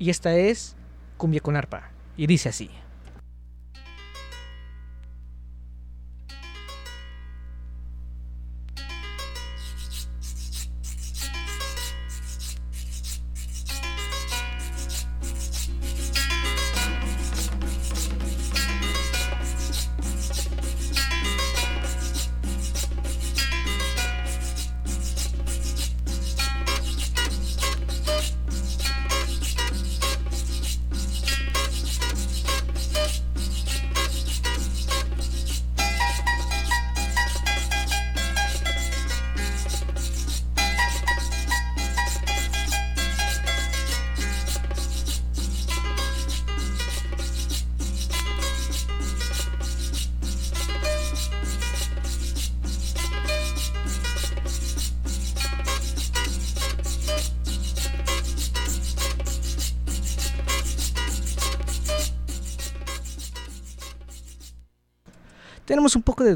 Y 0.00 0.10
esta 0.10 0.34
es 0.34 0.74
Cumbia 1.18 1.38
con 1.38 1.54
arpa 1.54 1.92
y 2.16 2.26
dice 2.26 2.48
así. 2.48 2.70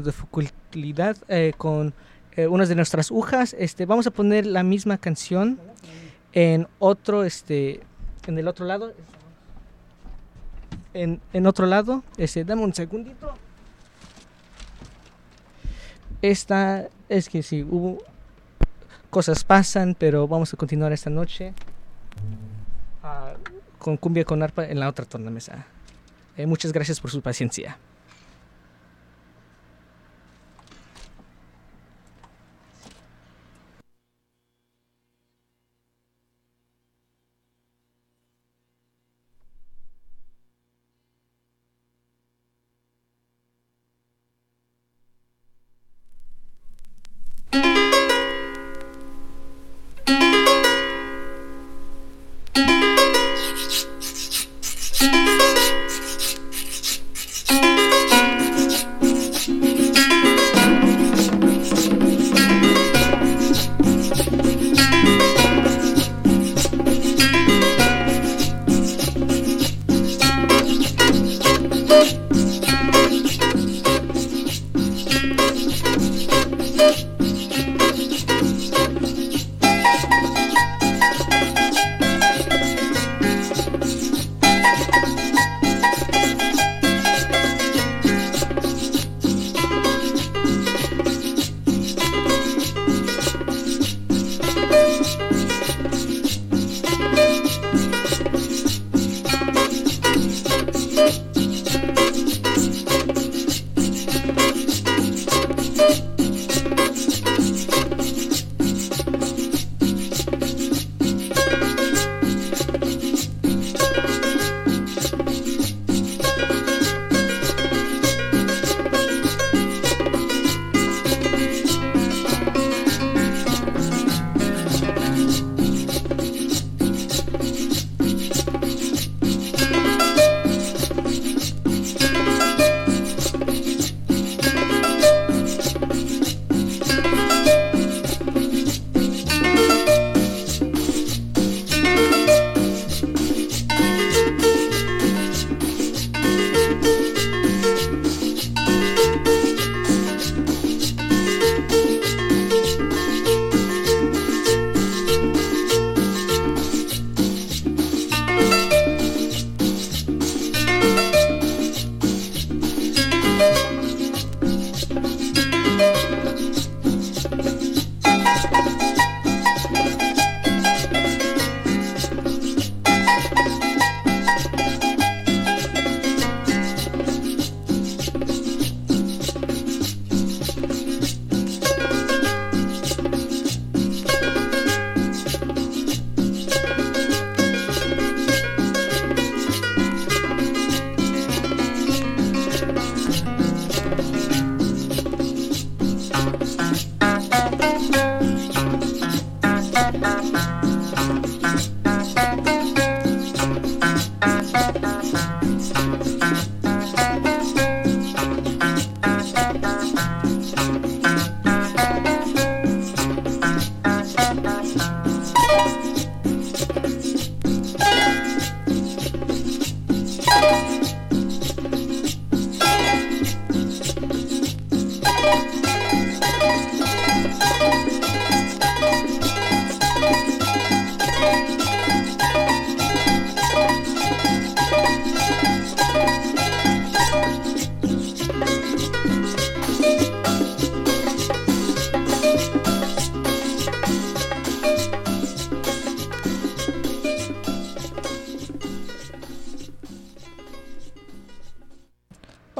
De 0.01 0.11
dificultad 0.11 1.17
eh, 1.27 1.53
con 1.57 1.93
eh, 2.35 2.47
unas 2.47 2.69
de 2.69 2.75
nuestras 2.75 3.11
hojas. 3.11 3.55
Este, 3.57 3.85
vamos 3.85 4.07
a 4.07 4.11
poner 4.11 4.45
la 4.45 4.63
misma 4.63 4.97
canción 4.97 5.59
en 6.33 6.67
otro, 6.79 7.23
este, 7.23 7.81
en 8.27 8.37
el 8.37 8.47
otro 8.47 8.65
lado. 8.65 8.93
En, 10.93 11.21
en 11.33 11.47
otro 11.47 11.65
lado, 11.65 12.03
este, 12.17 12.43
dame 12.43 12.63
un 12.63 12.73
segundito. 12.73 13.33
Esta 16.21 16.89
es 17.09 17.29
que 17.29 17.43
sí, 17.43 17.63
hubo 17.63 17.99
cosas 19.09 19.43
pasan, 19.43 19.95
pero 19.97 20.27
vamos 20.27 20.53
a 20.53 20.57
continuar 20.57 20.91
esta 20.91 21.09
noche 21.09 21.53
ah, 23.03 23.33
con 23.79 23.97
cumbia 23.97 24.25
con 24.25 24.41
arpa 24.43 24.65
en 24.65 24.79
la 24.79 24.89
otra 24.89 25.05
tornamesa. 25.05 25.65
Eh, 26.35 26.45
muchas 26.45 26.71
gracias 26.71 26.99
por 26.99 27.11
su 27.11 27.21
paciencia. 27.21 27.77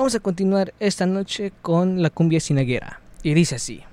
Vamos 0.07 0.15
a 0.15 0.19
continuar 0.21 0.73
esta 0.79 1.05
noche 1.05 1.51
con 1.61 2.01
la 2.01 2.09
cumbia 2.09 2.39
sinaguera. 2.39 3.01
Y 3.23 3.33
dice 3.33 3.55
así. 3.55 3.83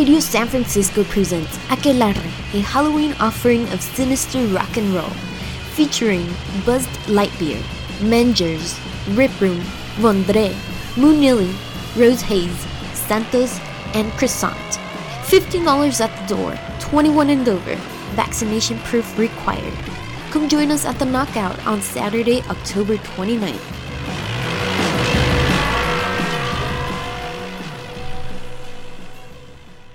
Radio 0.00 0.18
San 0.18 0.48
Francisco 0.48 1.04
presents 1.04 1.58
Aquelarre, 1.68 2.24
a 2.54 2.60
Halloween 2.62 3.12
offering 3.20 3.68
of 3.68 3.82
sinister 3.82 4.42
rock 4.46 4.78
and 4.78 4.94
roll, 4.94 5.10
featuring 5.76 6.26
Buzzed 6.64 6.88
Lightbeer, 7.06 7.60
Mengers, 8.00 8.80
Rip 9.14 9.30
Room, 9.42 9.60
Vondre, 10.00 10.54
Moonilly, 10.94 11.52
Rose 11.98 12.22
Haze, 12.22 12.66
Santos, 12.94 13.60
and 13.92 14.10
Croissant. 14.12 14.56
$15 15.26 16.00
at 16.00 16.10
the 16.16 16.34
door, 16.34 16.58
21 16.80 17.28
and 17.28 17.46
over, 17.46 17.76
vaccination 18.16 18.78
proof 18.78 19.18
required. 19.18 19.78
Come 20.30 20.48
join 20.48 20.70
us 20.70 20.86
at 20.86 20.98
the 20.98 21.04
Knockout 21.04 21.58
on 21.66 21.82
Saturday, 21.82 22.40
October 22.48 22.96
29th. 22.96 23.69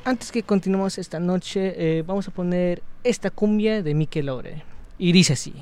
Antes 0.07 0.31
que 0.31 0.43
continuemos 0.43 0.99
esta 0.99 1.19
noche, 1.19 1.73
eh, 1.77 2.03
vamos 2.05 2.27
a 2.27 2.31
poner 2.31 2.83
esta 3.03 3.31
cumbia 3.31 3.81
de 3.81 3.95
Mikel 3.95 4.29
Ore. 4.29 4.61
Y 4.99 5.11
dice 5.13 5.33
así. 5.33 5.55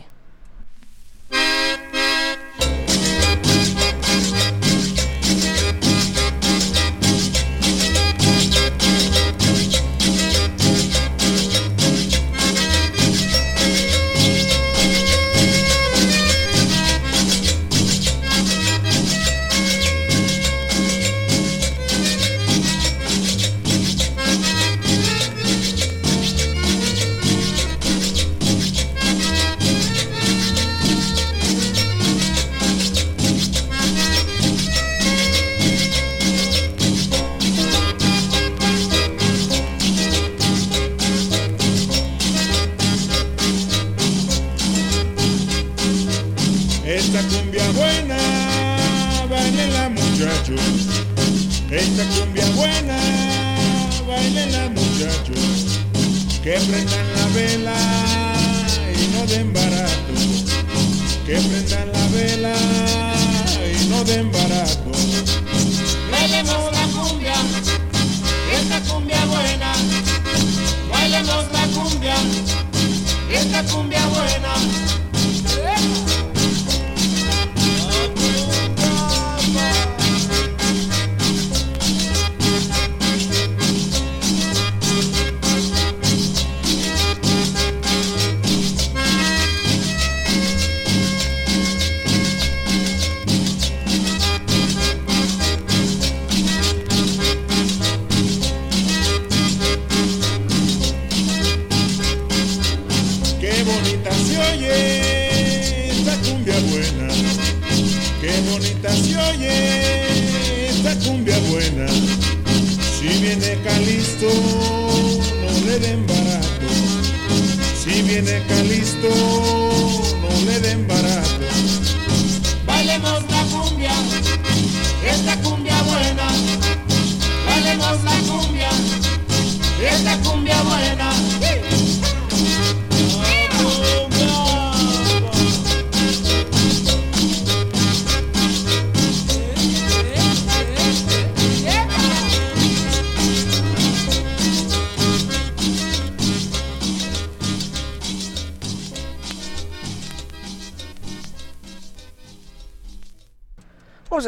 Esta 47.03 47.21
cumbia 47.23 47.69
buena, 47.73 48.17
bailenla 49.29 49.89
muchachos. 49.89 50.61
Esta 51.69 52.03
cumbia 52.15 52.45
buena, 52.55 52.97
bailenla 54.07 54.69
muchachos. 54.69 55.81
Que 56.41 56.53
prendan 56.53 57.07
la 57.17 57.27
vela 57.35 57.75
y 58.95 59.07
no 59.13 59.25
den 59.27 59.51
barato. 59.51 60.13
Que 61.25 61.35
prendan 61.35 61.91
la 61.91 62.07
vela 62.07 62.55
y 63.59 63.85
no 63.89 64.03
den 64.05 64.31
barato. 64.31 64.91
Bailemos 66.09 66.71
la 66.71 66.85
cumbia, 66.87 67.35
esta 68.59 68.79
cumbia 68.89 69.25
buena. 69.25 69.73
Bailemos 70.89 71.51
la 71.51 71.67
cumbia, 71.67 72.15
esta 73.29 73.61
cumbia 73.63 74.05
buena. 74.07 74.82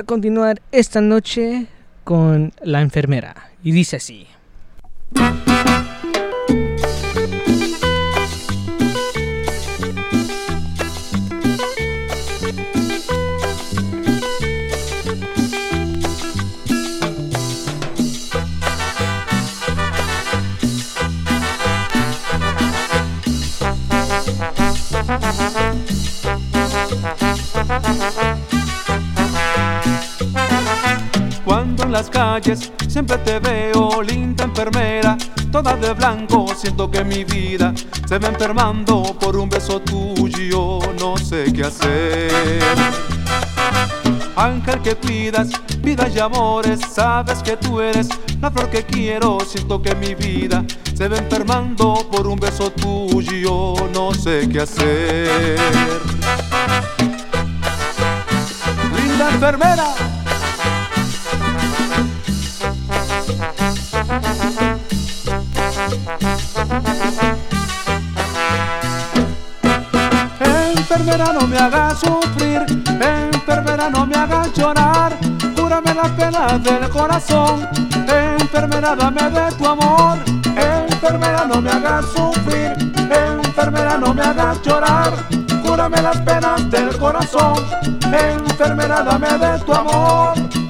Continuar 0.05 0.61
esta 0.71 1.01
noche 1.01 1.67
con 2.03 2.53
la 2.61 2.81
enfermera. 2.81 3.35
Y 3.63 3.71
dice 3.71 3.97
así. 3.97 4.27
Las 31.95 32.09
calles 32.09 32.73
siempre 32.89 33.17
te 33.19 33.39
veo, 33.39 34.01
linda 34.01 34.43
enfermera, 34.43 35.17
toda 35.49 35.77
de 35.77 35.93
blanco, 35.93 36.45
siento 36.53 36.91
que 36.91 37.05
mi 37.05 37.23
vida 37.23 37.73
se 38.05 38.19
va 38.19 38.27
enfermando 38.27 39.15
por 39.17 39.37
un 39.37 39.47
beso 39.47 39.79
tuyo, 39.79 40.79
no 40.99 41.15
sé 41.15 41.53
qué 41.53 41.63
hacer. 41.63 42.61
Ángel 44.35 44.81
que 44.81 44.95
cuidas, 44.95 45.51
vida 45.79 46.09
y 46.13 46.19
amores, 46.19 46.81
sabes 46.81 47.41
que 47.41 47.55
tú 47.55 47.79
eres 47.79 48.09
la 48.41 48.51
flor 48.51 48.69
que 48.69 48.83
quiero, 48.83 49.37
siento 49.47 49.81
que 49.81 49.95
mi 49.95 50.15
vida 50.15 50.65
se 50.93 51.07
va 51.07 51.17
enfermando 51.17 52.05
por 52.11 52.27
un 52.27 52.37
beso 52.37 52.71
tuyo, 52.71 53.75
no 53.93 54.13
sé 54.13 54.49
qué 54.51 54.59
hacer. 54.59 55.57
Linda 58.97 59.29
enfermera. 59.31 60.14
Enfermera 70.97 71.33
no 71.33 71.45
me 71.45 71.57
hagas 71.57 71.99
sufrir, 71.99 72.65
enfermera 73.01 73.89
no 73.89 74.05
me 74.07 74.15
hagas 74.15 74.53
llorar, 74.53 75.13
cúrame 75.53 75.93
las 75.93 76.09
penas 76.11 76.63
del 76.63 76.87
corazón, 76.87 77.67
enfermera 78.07 78.95
dame 78.95 79.29
de 79.29 79.51
tu 79.57 79.67
amor, 79.67 80.17
enfermera 80.55 81.47
no 81.47 81.59
me 81.59 81.69
hagas 81.69 82.05
sufrir, 82.05 82.71
enfermera 83.11 83.97
no 83.97 84.13
me 84.13 84.21
hagas 84.21 84.61
llorar, 84.61 85.11
cúrame 85.67 86.01
las 86.01 86.17
penas 86.21 86.71
del 86.71 86.97
corazón, 86.97 87.57
enfermera 88.13 89.03
dame 89.03 89.37
de 89.37 89.59
tu 89.65 89.73
amor. 89.73 90.64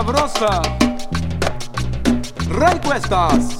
Sabrosa. 0.00 0.62
Rey 2.48 2.80
Cuestas. 2.80 3.59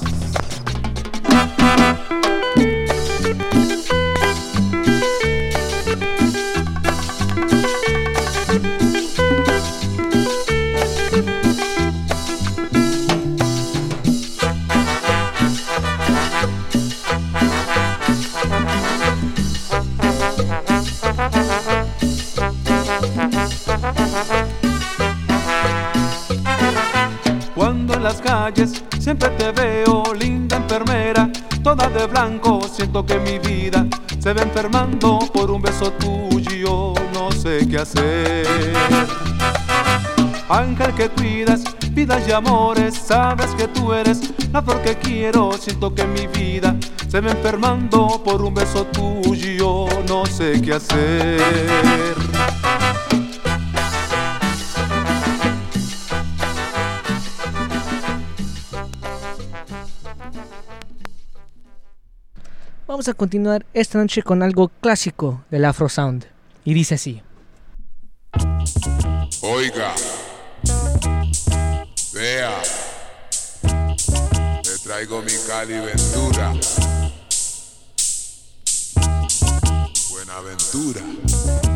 Ángel 40.48 40.94
que 40.94 41.08
cuidas, 41.10 41.62
vidas 41.92 42.26
y 42.28 42.32
amores, 42.32 42.94
sabes 42.94 43.50
que 43.56 43.68
tú 43.68 43.92
eres 43.92 44.32
la 44.52 44.62
flor 44.62 44.82
que 44.82 44.96
quiero, 44.96 45.52
siento 45.52 45.94
que 45.94 46.04
mi 46.04 46.26
vida 46.26 46.76
se 47.08 47.20
va 47.20 47.30
enfermando 47.30 48.20
por 48.24 48.42
un 48.42 48.54
beso 48.54 48.84
tuyo, 48.86 49.86
no 50.08 50.26
sé 50.26 50.60
qué 50.60 50.74
hacer. 50.74 51.40
Vamos 62.86 63.06
a 63.06 63.14
continuar 63.14 63.64
esta 63.72 63.98
noche 63.98 64.22
con 64.22 64.42
algo 64.42 64.68
clásico 64.80 65.44
del 65.48 65.64
Afro 65.64 65.88
Sound. 65.88 66.26
Y 66.64 66.74
dice 66.74 66.96
así. 66.96 67.22
Traigo 75.10 75.22
mi 75.22 75.36
Cali 75.46 75.74
Ventura. 75.80 76.52
Buenaventura. 80.08 81.69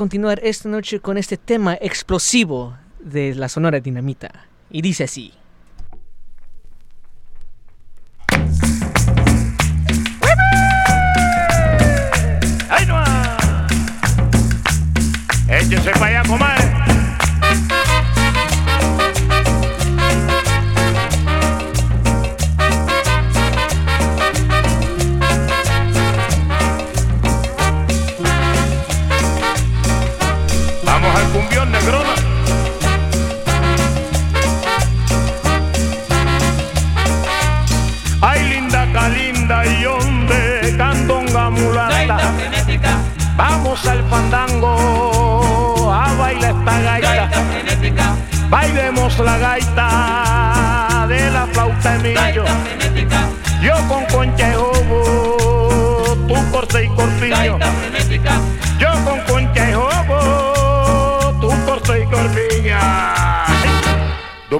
Continuar 0.00 0.40
esta 0.42 0.66
noche 0.66 0.98
con 1.00 1.18
este 1.18 1.36
tema 1.36 1.76
explosivo 1.78 2.74
de 3.00 3.34
la 3.34 3.50
Sonora 3.50 3.80
Dinamita. 3.80 4.46
Y 4.70 4.80
dice 4.80 5.04
así. 5.04 5.34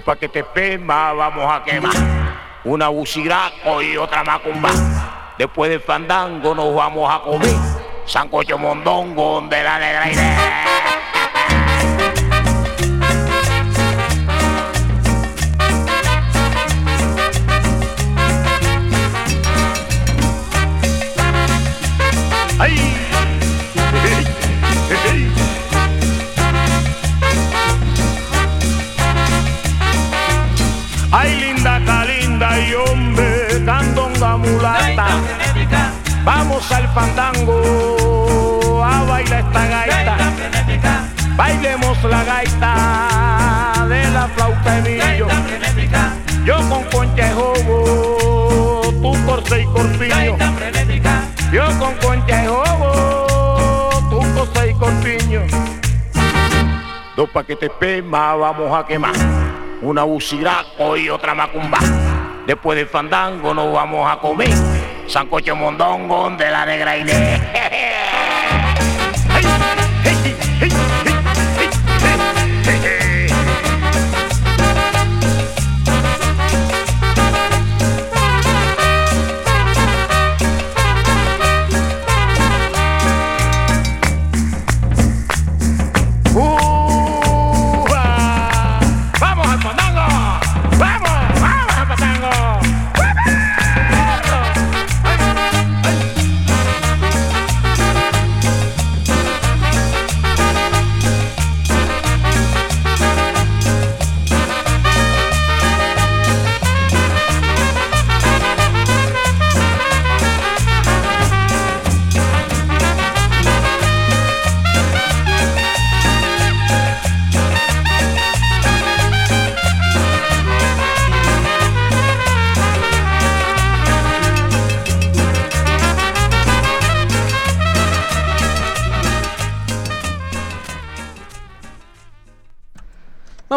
Dos 0.00 0.16
paquetes 0.16 0.44
pema 0.54 1.12
vamos 1.12 1.44
a 1.44 1.62
quemar. 1.62 1.92
Una 2.64 2.88
buciraco 2.88 3.82
y 3.82 3.98
otra 3.98 4.24
macumba. 4.24 4.70
Después 5.36 5.70
del 5.70 5.82
fandango 5.82 6.54
nos 6.54 6.74
vamos 6.74 7.12
a 7.12 7.20
comer. 7.20 7.54
Sancocho 8.06 8.56
mondongo 8.56 9.42
de 9.42 9.62
la 9.62 9.78
negra 9.78 10.10
idea. 10.10 10.39
Dos 57.20 57.28
paquetes 57.28 57.68
pema 57.78 58.34
vamos 58.34 58.74
a 58.74 58.86
quemar. 58.86 59.12
Una 59.82 60.04
buciraco 60.04 60.96
y 60.96 61.10
otra 61.10 61.34
macumba. 61.34 61.78
Después 62.46 62.78
del 62.78 62.86
fandango 62.86 63.52
nos 63.52 63.70
vamos 63.74 64.10
a 64.10 64.16
comer. 64.16 64.48
Sancocho 65.06 65.54
mondongo 65.54 66.30
de 66.30 66.50
la 66.50 66.64
negra 66.64 66.96
Inés. 66.96 67.42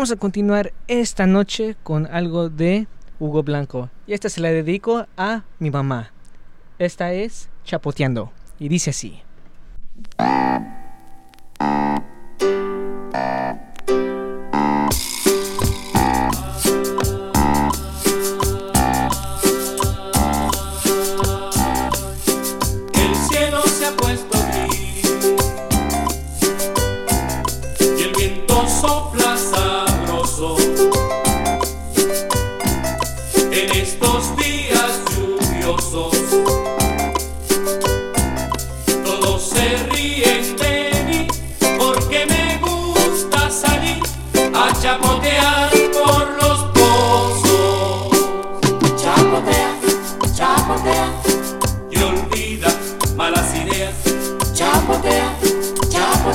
Vamos 0.03 0.17
a 0.17 0.19
continuar 0.19 0.73
esta 0.89 1.25
noche 1.27 1.77
con 1.81 2.07
algo 2.07 2.49
de 2.49 2.87
Hugo 3.21 3.41
Blanco. 3.41 3.89
Y 4.05 4.11
esta 4.11 4.27
se 4.27 4.41
la 4.41 4.49
dedico 4.49 5.07
a 5.15 5.43
mi 5.59 5.71
mamá. 5.71 6.11
Esta 6.77 7.13
es 7.13 7.47
Chapoteando. 7.63 8.33
Y 8.59 8.67
dice 8.67 8.89
así. 8.89 9.21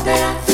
that 0.09 0.48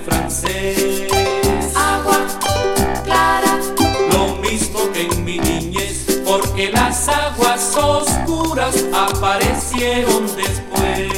francés. 0.00 1.08
Agua 1.74 2.26
clara, 3.04 3.58
lo 4.12 4.36
mismo 4.36 4.90
que 4.92 5.02
en 5.02 5.24
mi 5.24 5.38
niñez, 5.38 6.22
porque 6.24 6.70
las 6.70 7.08
aguas 7.08 7.76
oscuras 7.76 8.84
aparecieron 8.92 10.26
después. 10.36 11.08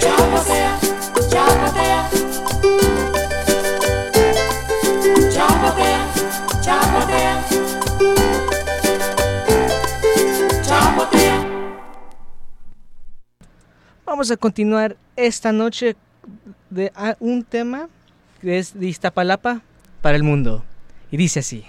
Chapatea, 0.00 0.78
chapatea. 1.30 2.10
Chapatea, 5.32 6.06
chapatea. 6.60 7.44
Chapatea. 10.62 11.46
Vamos 14.04 14.30
a 14.30 14.36
continuar 14.36 14.96
esta 15.16 15.52
noche 15.52 15.96
de 16.70 16.92
ah, 16.94 17.16
un 17.20 17.44
tema 17.44 17.88
desde 18.46 18.86
Iztapalapa 18.86 19.62
para 20.00 20.16
el 20.16 20.22
mundo. 20.22 20.64
Y 21.10 21.16
dice 21.16 21.40
así. 21.40 21.64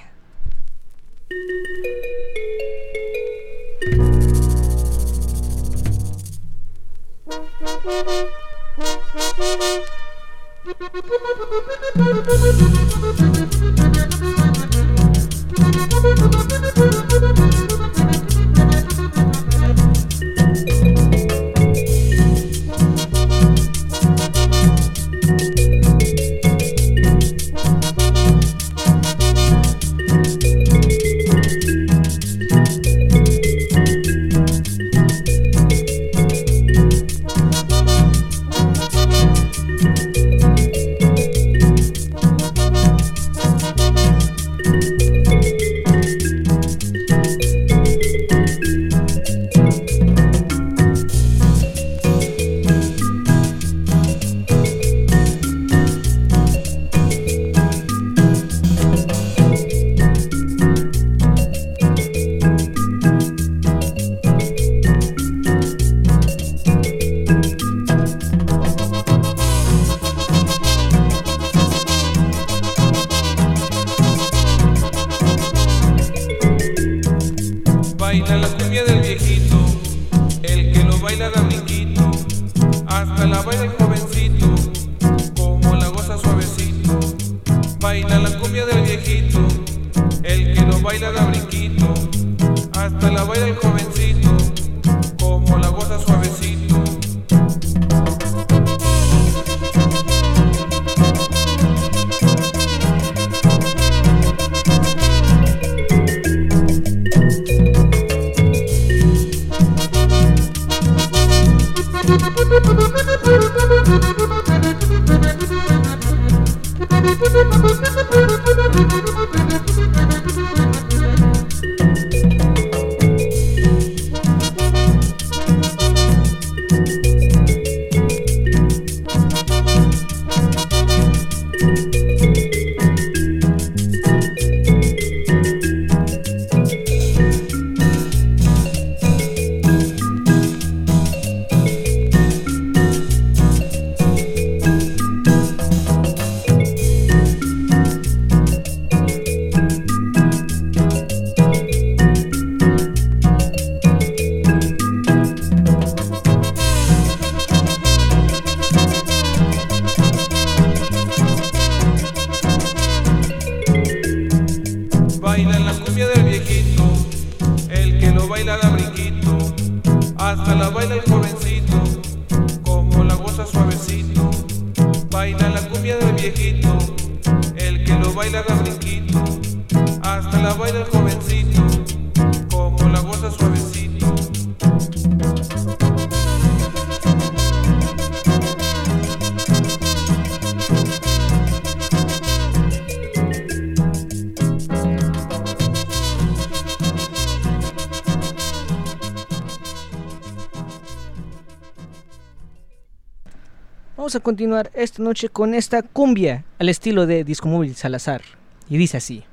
vamos 204.08 204.16
a 204.16 204.22
continuar 204.22 204.72
esta 204.74 205.04
noche 205.04 205.28
con 205.28 205.54
esta 205.54 205.82
cumbia 205.82 206.46
al 206.60 206.70
estilo 206.70 207.06
de 207.08 207.26
disco 207.26 207.50
móvil 207.50 207.76
Salazar. 207.76 208.22
Y 208.70 208.78
dice 208.78 208.96
así. 208.96 209.26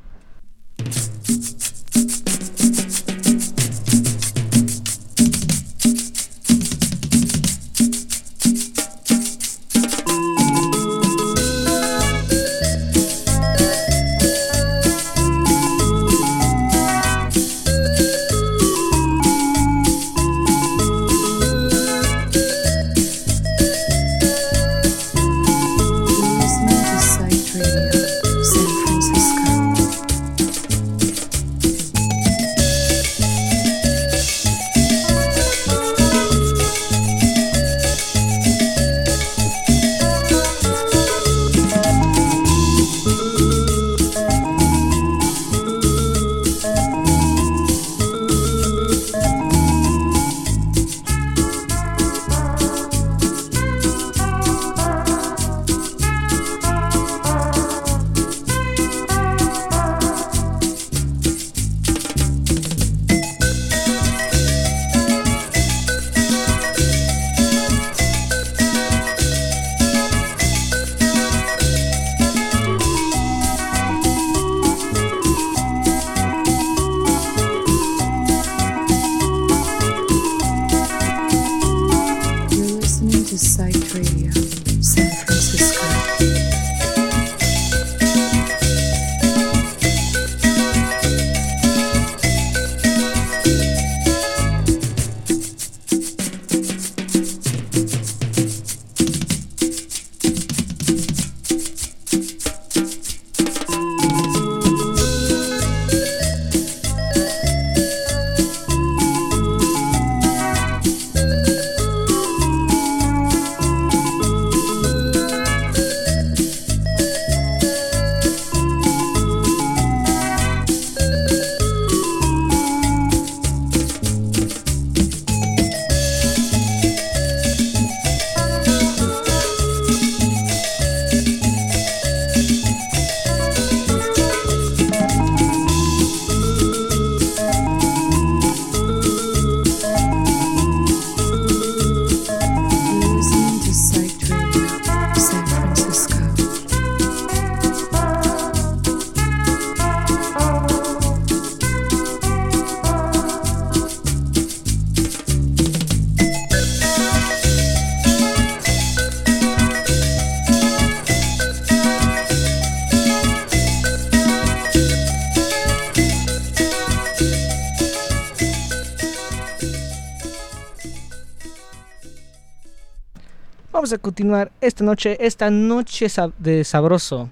Continuar 174.15 174.53
esta 174.61 174.85
noche, 174.85 175.17
esta 175.19 175.51
noche 175.51 176.07
de 176.39 176.63
sabroso. 176.63 177.31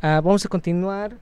Ah, 0.00 0.22
vamos 0.24 0.46
a 0.46 0.48
continuar 0.48 1.18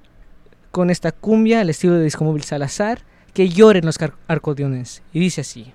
con 0.70 0.88
esta 0.88 1.10
cumbia 1.10 1.62
al 1.62 1.68
estilo 1.68 1.94
de 1.94 2.04
Disco 2.04 2.22
Móvil 2.22 2.44
Salazar, 2.44 3.00
que 3.32 3.48
lloren 3.48 3.84
los 3.84 3.98
arcodeones. 4.28 5.02
Y 5.12 5.18
dice 5.18 5.40
así. 5.40 5.72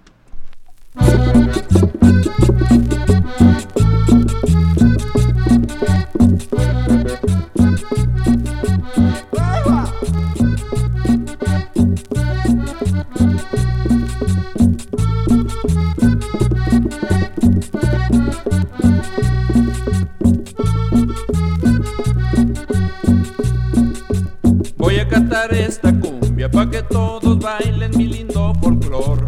Esta 25.47 25.97
cumbia 25.97 26.51
pa' 26.51 26.69
que 26.69 26.83
todos 26.83 27.39
bailen 27.39 27.91
mi 27.95 28.07
lindo 28.07 28.53
folclor. 28.61 29.25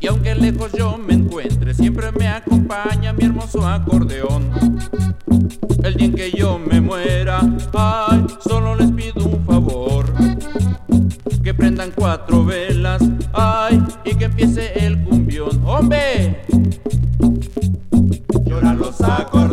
Y 0.00 0.06
aunque 0.06 0.34
lejos 0.34 0.72
yo 0.72 0.96
me 0.96 1.14
encuentre, 1.14 1.74
siempre 1.74 2.10
me 2.12 2.26
acompaña 2.26 3.12
mi 3.12 3.24
hermoso 3.24 3.66
acordeón. 3.66 4.50
El 5.82 5.94
día 5.94 6.06
en 6.06 6.14
que 6.14 6.30
yo 6.30 6.58
me 6.58 6.80
muera, 6.80 7.40
ay, 7.74 8.26
solo 8.40 8.74
les 8.76 8.90
pido 8.92 9.26
un 9.26 9.44
favor. 9.44 10.06
Que 11.42 11.52
prendan 11.52 11.92
cuatro 11.94 12.44
velas, 12.44 13.02
ay, 13.34 13.82
y 14.04 14.14
que 14.14 14.24
empiece 14.24 14.86
el 14.86 15.02
cumbión. 15.04 15.62
¡Hombre! 15.66 16.42
Lloran 18.46 18.78
los 18.78 19.00
acordeones, 19.02 19.43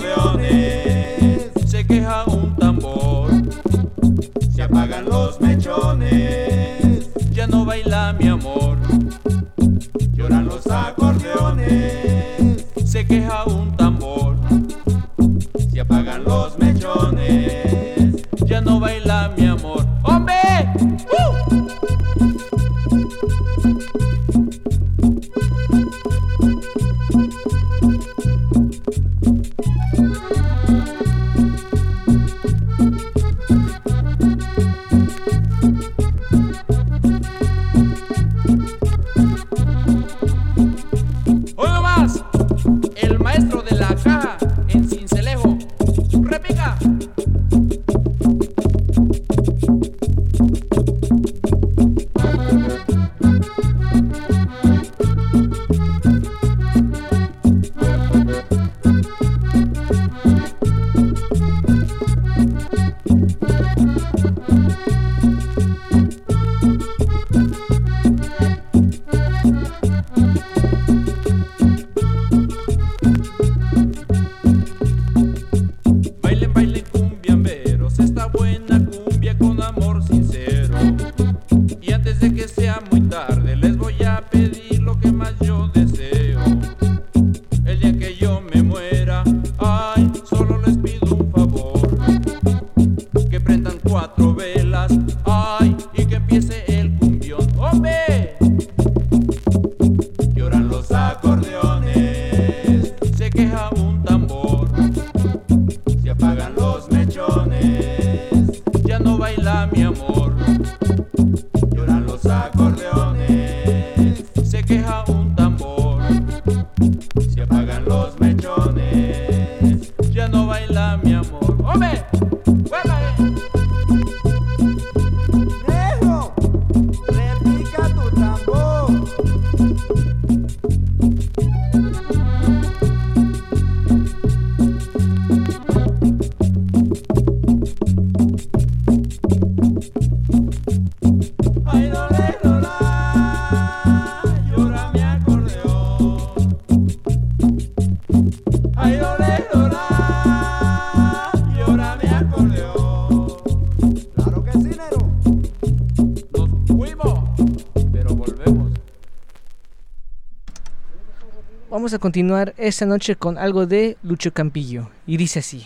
Vamos 161.81 161.95
a 161.95 161.97
continuar 161.97 162.53
esta 162.57 162.85
noche 162.85 163.15
con 163.15 163.39
algo 163.39 163.65
de 163.65 163.97
Lucho 164.03 164.31
Campillo. 164.31 164.91
Y 165.07 165.17
dice 165.17 165.39
así. 165.39 165.65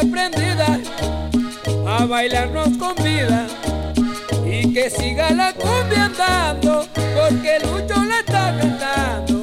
Prendida 0.00 0.78
a 1.86 2.04
bailar 2.04 2.50
nos 2.50 2.76
convida. 2.76 3.46
Y 4.46 4.72
que 4.72 4.90
siga 4.90 5.30
la 5.30 5.52
cumbia 5.52 6.06
andando, 6.06 6.86
porque 6.94 7.58
Lucho 7.60 8.04
la 8.04 8.20
está 8.20 8.56
cantando. 8.58 9.38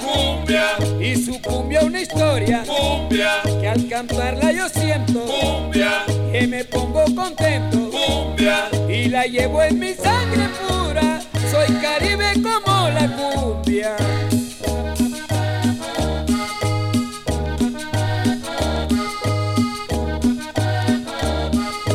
Cumbia. 0.00 0.76
Y 1.00 1.16
su 1.16 1.40
cumbia 1.40 1.80
una 1.82 2.00
historia. 2.00 2.64
Cumbia. 2.66 3.42
Que 3.60 3.68
al 3.68 3.88
cantarla 3.88 4.52
yo 4.52 4.68
siento. 4.68 5.24
Cumbia. 5.24 6.04
Que 6.44 6.48
me 6.48 6.64
pongo 6.66 7.02
contento. 7.14 7.90
Cumbia. 7.90 8.68
Y 8.86 9.08
la 9.08 9.24
llevo 9.24 9.62
en 9.62 9.78
mi 9.78 9.94
sangre 9.94 10.46
pura. 10.60 11.22
Soy 11.50 11.72
caribe 11.76 12.34
como 12.34 12.90
la 12.90 13.08
cumbia. 13.16 13.96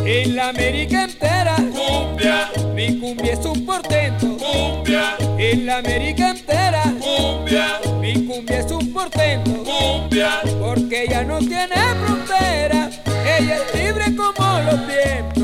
En 0.04 0.36
la 0.36 0.50
América 0.50 1.04
entera, 1.04 1.56
cumbia, 1.56 2.50
mi 2.74 3.00
cumbia 3.00 3.34
es 3.34 3.46
un 3.46 3.64
portento, 3.68 4.36
cumbia, 4.38 5.16
en 5.38 5.68
la 5.68 5.78
América 5.78 6.32
entera, 6.32 6.82
cumbia, 7.00 7.80
mi 8.02 8.26
cumbia 8.26 8.60
es 8.60 8.72
un 8.72 8.92
portento, 8.92 9.64
cumbia, 9.64 10.40
porque 10.60 11.04
ella 11.04 11.24
no 11.24 11.38
tiene 11.38 11.76
frontera, 12.04 12.79
como 14.70 15.39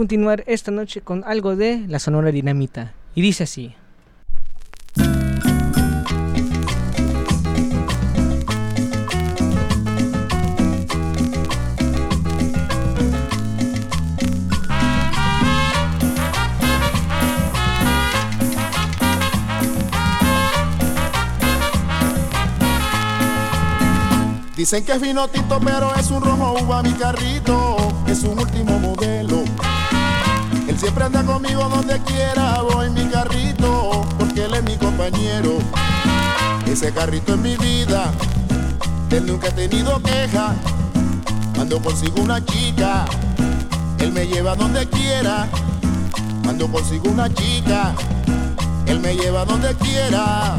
continuar 0.00 0.44
esta 0.46 0.70
noche 0.70 1.02
con 1.02 1.24
algo 1.26 1.56
de 1.56 1.84
la 1.86 1.98
Sonora 1.98 2.32
Dinamita. 2.32 2.94
Y 3.14 3.20
dice 3.20 3.44
así. 3.44 3.74
Dicen 24.56 24.82
que 24.82 24.92
es 24.92 25.00
vino 25.02 25.28
tinto, 25.28 25.60
pero 25.62 25.94
es 25.94 26.10
un 26.10 26.22
rojo 26.22 26.56
uva 26.62 26.82
mi 26.82 26.92
carrito, 26.94 27.76
es 28.06 28.22
un 28.22 28.38
último 28.38 28.78
modelo. 28.78 29.49
Siempre 30.80 31.04
anda 31.04 31.22
conmigo 31.22 31.68
donde 31.68 32.00
quiera, 32.04 32.62
voy 32.62 32.88
mi 32.88 33.04
carrito, 33.04 34.06
porque 34.18 34.46
él 34.46 34.54
es 34.54 34.62
mi 34.62 34.78
compañero. 34.78 35.58
Ese 36.66 36.90
carrito 36.90 37.34
es 37.34 37.38
mi 37.38 37.54
vida, 37.58 38.10
él 39.10 39.26
nunca 39.26 39.48
ha 39.48 39.50
tenido 39.50 40.00
queja. 40.00 40.54
Cuando 41.54 41.82
consigo 41.82 42.22
una 42.22 42.42
chica, 42.42 43.04
él 43.98 44.10
me 44.10 44.26
lleva 44.26 44.56
donde 44.56 44.88
quiera. 44.88 45.48
Cuando 46.44 46.66
consigo 46.72 47.10
una 47.10 47.28
chica, 47.28 47.92
él 48.86 49.00
me 49.00 49.14
lleva 49.16 49.44
donde 49.44 49.74
quiera. 49.74 50.56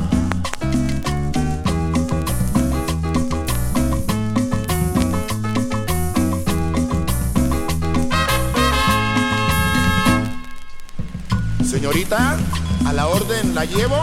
Señorita, 11.82 12.38
a 12.86 12.94
la 12.94 13.08
orden 13.08 13.56
la 13.56 13.66
llevo. 13.66 13.98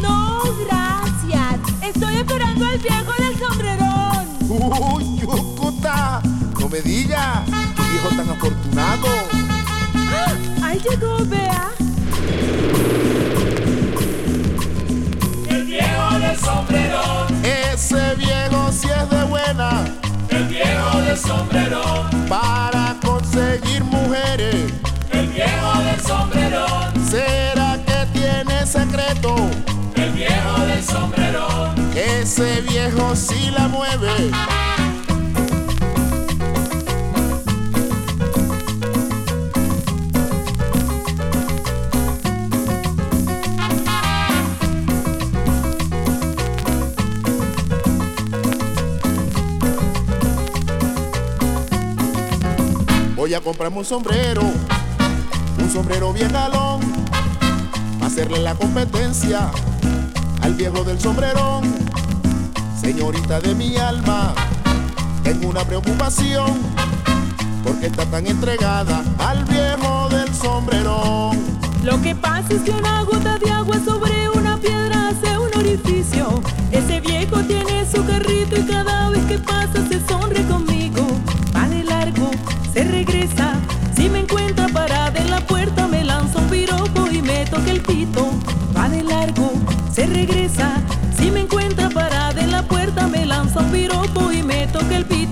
No, 0.00 0.40
gracias. 0.64 1.58
Estoy 1.82 2.18
esperando 2.18 2.64
al 2.64 2.78
viejo 2.78 3.12
del 3.18 3.36
sombrerón. 3.36 4.28
Uy, 4.94 5.18
Yucuta, 5.18 6.22
no 6.60 6.68
me 6.68 6.80
diga, 6.82 7.42
qué 7.74 7.82
viejo 7.90 8.08
tan 8.10 8.30
afortunado. 8.30 9.08
¡Ah! 9.96 10.34
Ahí 10.62 10.80
llegó, 10.88 11.16
vea. 11.26 11.72
El 15.48 15.64
viejo 15.64 16.18
del 16.20 16.38
sombrerón, 16.38 17.44
Ese 17.44 18.14
viejo 18.14 18.70
si 18.70 18.86
es 18.86 19.10
de 19.10 19.24
buena 19.24 19.84
el 20.28 20.44
viejo 20.44 21.00
del 21.00 21.18
sombrerón, 21.18 22.08
para 22.28 22.96
conseguir 23.04 23.82
mujeres. 23.82 24.81
Del 30.82 30.94
sombrerón. 30.94 31.90
Ese 31.94 32.60
viejo 32.62 33.14
sí 33.14 33.50
la 33.50 33.68
mueve. 33.68 34.30
Voy 53.16 53.34
a 53.34 53.40
comprarme 53.40 53.78
un 53.78 53.84
sombrero, 53.84 54.42
un 54.42 55.70
sombrero 55.72 56.12
bien 56.12 56.32
galón, 56.32 56.80
hacerle 58.02 58.40
la 58.40 58.54
competencia 58.54 59.50
al 60.42 60.54
viejo 60.54 60.84
del 60.84 61.00
sombrerón. 61.00 61.62
Señorita 62.80 63.40
de 63.40 63.54
mi 63.54 63.76
alma, 63.76 64.34
tengo 65.22 65.48
una 65.48 65.64
preocupación, 65.64 66.60
porque 67.64 67.86
está 67.86 68.04
tan 68.06 68.26
entregada 68.26 69.02
al 69.18 69.44
viejo 69.44 70.08
del 70.10 70.34
sombrerón. 70.34 71.38
Lo 71.82 72.00
que 72.02 72.14
pasa 72.14 72.54
es 72.54 72.62
que 72.62 72.72
una 72.72 73.02
gota 73.02 73.38
de 73.38 73.50
agua 73.50 73.76
sobre 73.84 74.28
una 74.30 74.56
piedra 74.58 75.08
hace 75.08 75.38
un 75.38 75.50
orificio. 75.56 76.42
Ese 76.70 77.00
viejo 77.00 77.40
tiene 77.40 77.86
su 77.86 78.04
carrito 78.04 78.58
y 78.58 78.66
cada 78.66 79.10
vez 79.10 79.24
que 79.26 79.38
pasa 79.38 79.78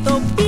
the 0.04 0.39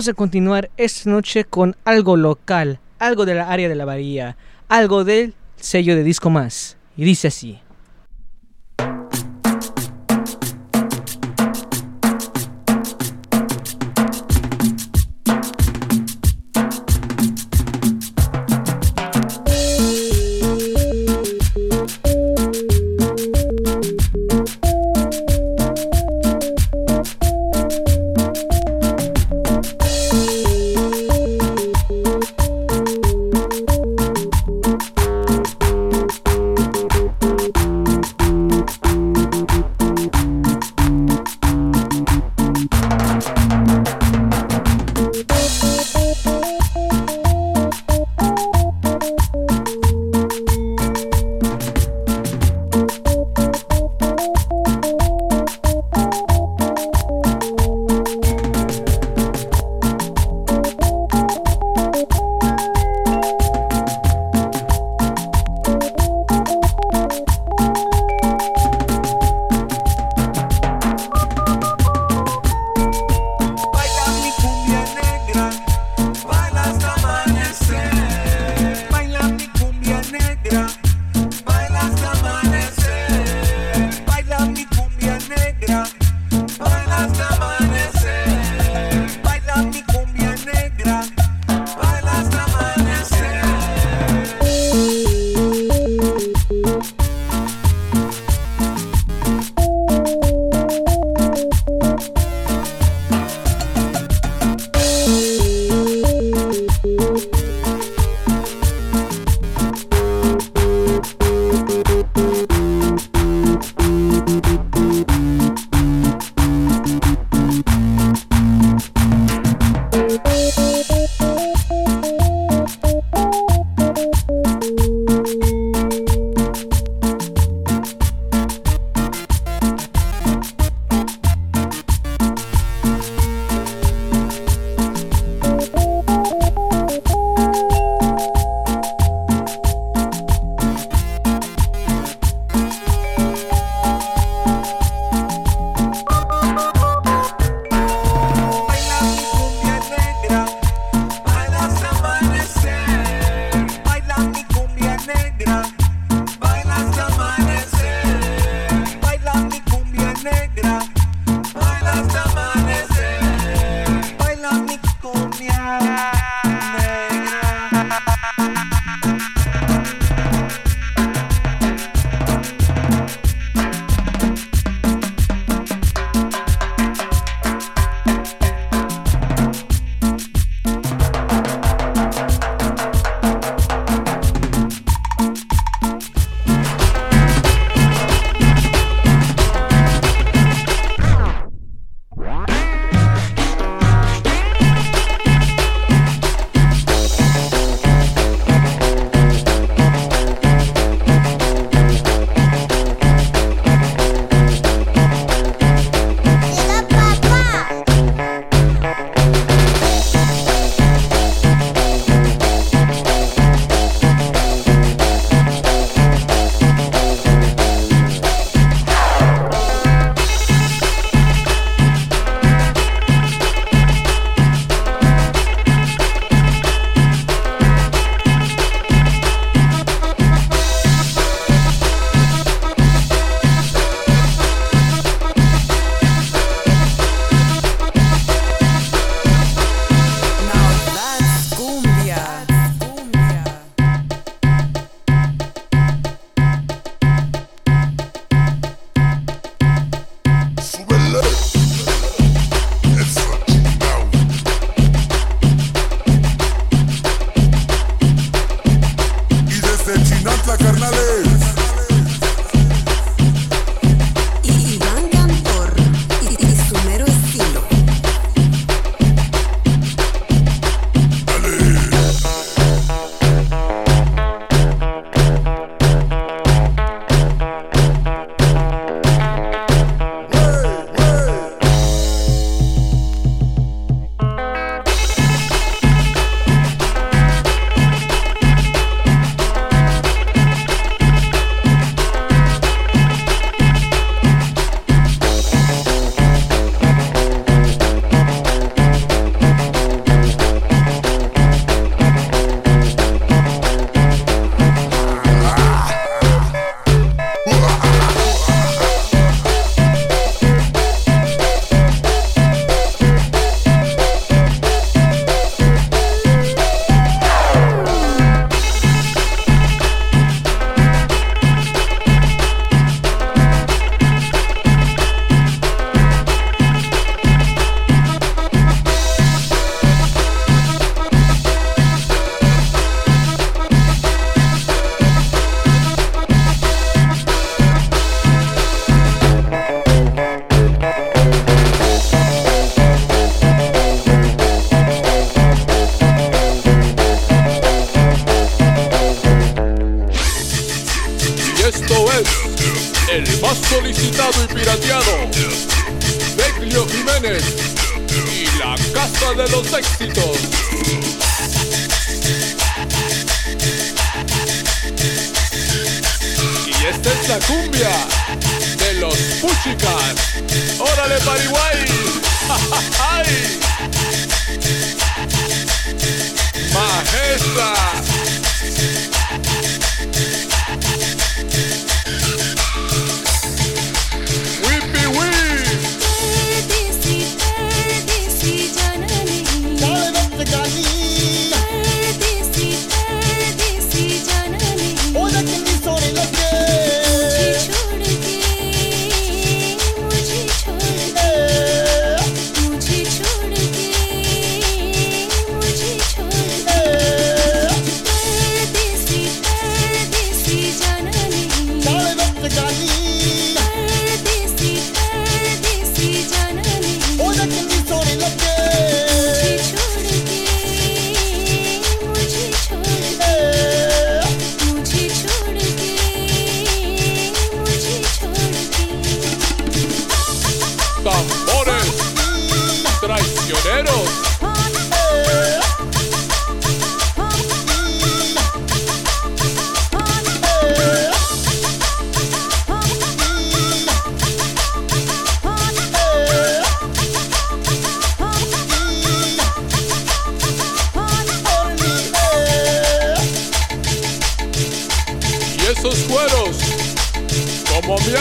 Vamos 0.00 0.08
a 0.08 0.14
continuar 0.14 0.70
esta 0.78 1.10
noche 1.10 1.44
con 1.44 1.76
algo 1.84 2.16
local, 2.16 2.80
algo 2.98 3.26
de 3.26 3.34
la 3.34 3.50
área 3.50 3.68
de 3.68 3.74
la 3.74 3.84
bahía, 3.84 4.38
algo 4.66 5.04
del 5.04 5.34
sello 5.56 5.94
de 5.94 6.02
disco 6.02 6.30
más. 6.30 6.78
Y 6.96 7.04
dice 7.04 7.28
así. 7.28 7.60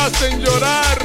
Como 0.10 0.20
me 0.22 0.28
hacen 0.28 0.99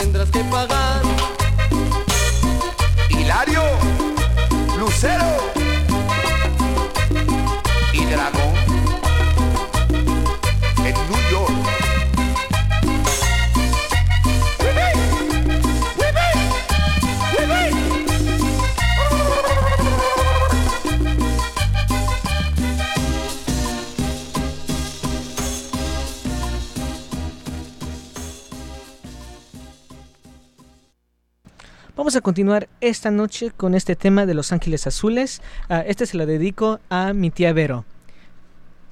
tendrás 0.00 0.30
que 0.30 0.42
pagar. 0.44 0.79
Vamos 32.10 32.18
a 32.18 32.22
continuar 32.22 32.68
esta 32.80 33.12
noche 33.12 33.52
con 33.56 33.76
este 33.76 33.94
tema 33.94 34.26
de 34.26 34.34
Los 34.34 34.50
Ángeles 34.50 34.84
Azules. 34.88 35.40
Uh, 35.68 35.84
este 35.86 36.06
se 36.06 36.16
lo 36.16 36.26
dedico 36.26 36.80
a 36.90 37.12
mi 37.12 37.30
tía 37.30 37.52
Vero. 37.52 37.84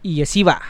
Y 0.04 0.22
así 0.22 0.44
va. 0.44 0.62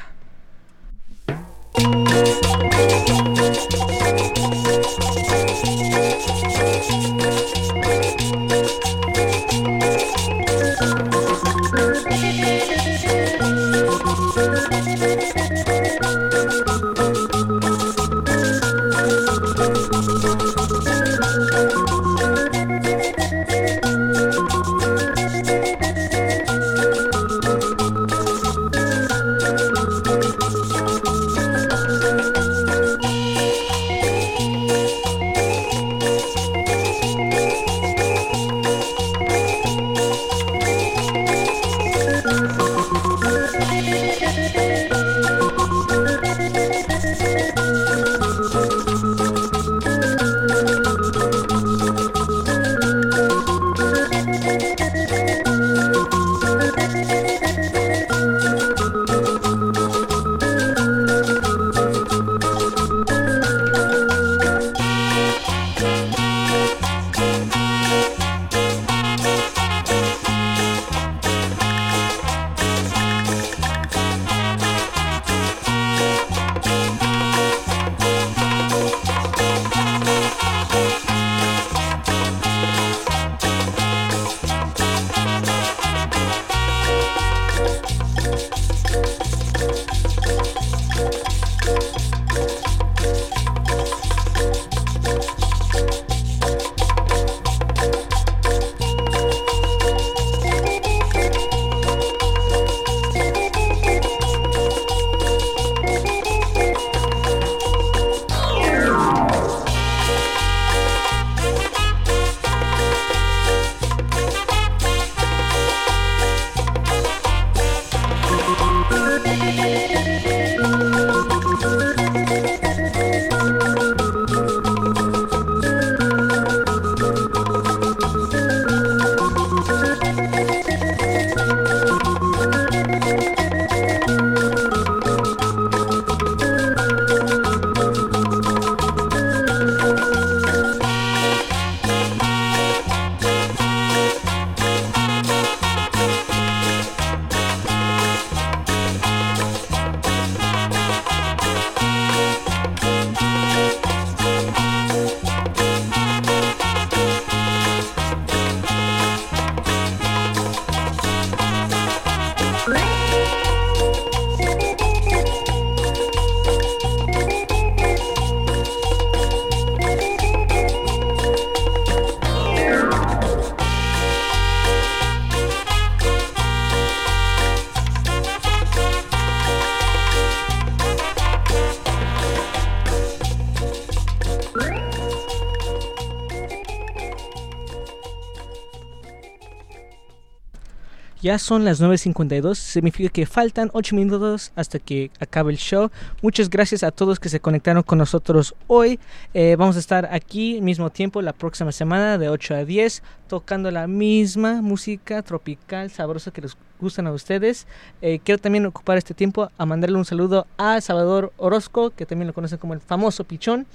Ya 191.29 191.39
son 191.39 191.63
las 191.63 191.79
9.52, 191.83 192.55
significa 192.55 193.11
que 193.11 193.27
faltan 193.27 193.69
8 193.75 193.95
minutos 193.95 194.51
hasta 194.57 194.79
que 194.79 195.11
acabe 195.21 195.53
el 195.53 195.59
show. 195.59 195.91
Muchas 196.23 196.49
gracias 196.49 196.83
a 196.83 196.91
todos 196.91 197.21
que 197.21 197.29
se 197.29 197.39
conectaron 197.39 197.83
con 197.83 197.99
nosotros 197.99 198.55
hoy. 198.67 198.99
Eh, 199.35 199.55
vamos 199.59 199.77
a 199.77 199.79
estar 199.79 200.09
aquí 200.11 200.63
mismo 200.63 200.89
tiempo 200.89 201.21
la 201.21 201.35
próxima 201.35 201.71
semana 201.71 202.17
de 202.17 202.31
8 202.31 202.55
a 202.55 202.65
10 202.65 203.03
tocando 203.29 203.71
la 203.71 203.87
misma 203.87 204.63
música 204.63 205.21
tropical 205.21 205.91
sabrosa 205.91 206.31
que 206.31 206.41
les 206.41 206.57
gustan 206.81 207.07
a 207.07 207.13
ustedes. 207.13 207.67
Eh, 208.01 208.21
quiero 208.25 208.41
también 208.41 208.65
ocupar 208.65 208.97
este 208.97 209.13
tiempo 209.13 209.51
a 209.59 209.67
mandarle 209.67 209.99
un 209.99 210.07
saludo 210.07 210.47
a 210.57 210.81
Salvador 210.81 211.35
Orozco, 211.37 211.91
que 211.91 212.07
también 212.07 212.29
lo 212.29 212.33
conocen 212.33 212.57
como 212.57 212.73
el 212.73 212.81
famoso 212.81 213.25
Pichón. 213.25 213.67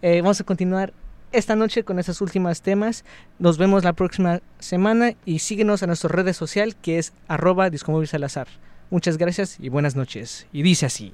Eh, 0.00 0.22
vamos 0.22 0.40
a 0.40 0.44
continuar 0.44 0.94
esta 1.34 1.56
noche 1.56 1.84
con 1.84 1.98
esas 1.98 2.20
últimas 2.20 2.62
temas. 2.62 3.04
Nos 3.38 3.58
vemos 3.58 3.84
la 3.84 3.92
próxima 3.92 4.40
semana 4.60 5.14
y 5.24 5.40
síguenos 5.40 5.82
a 5.82 5.86
nuestra 5.86 6.08
red 6.08 6.32
social 6.32 6.76
que 6.76 6.98
es 6.98 7.12
arroba 7.28 7.68
Salazar. 8.06 8.46
Muchas 8.90 9.18
gracias 9.18 9.56
y 9.58 9.68
buenas 9.68 9.96
noches. 9.96 10.46
Y 10.52 10.62
dice 10.62 10.86
así. 10.86 11.12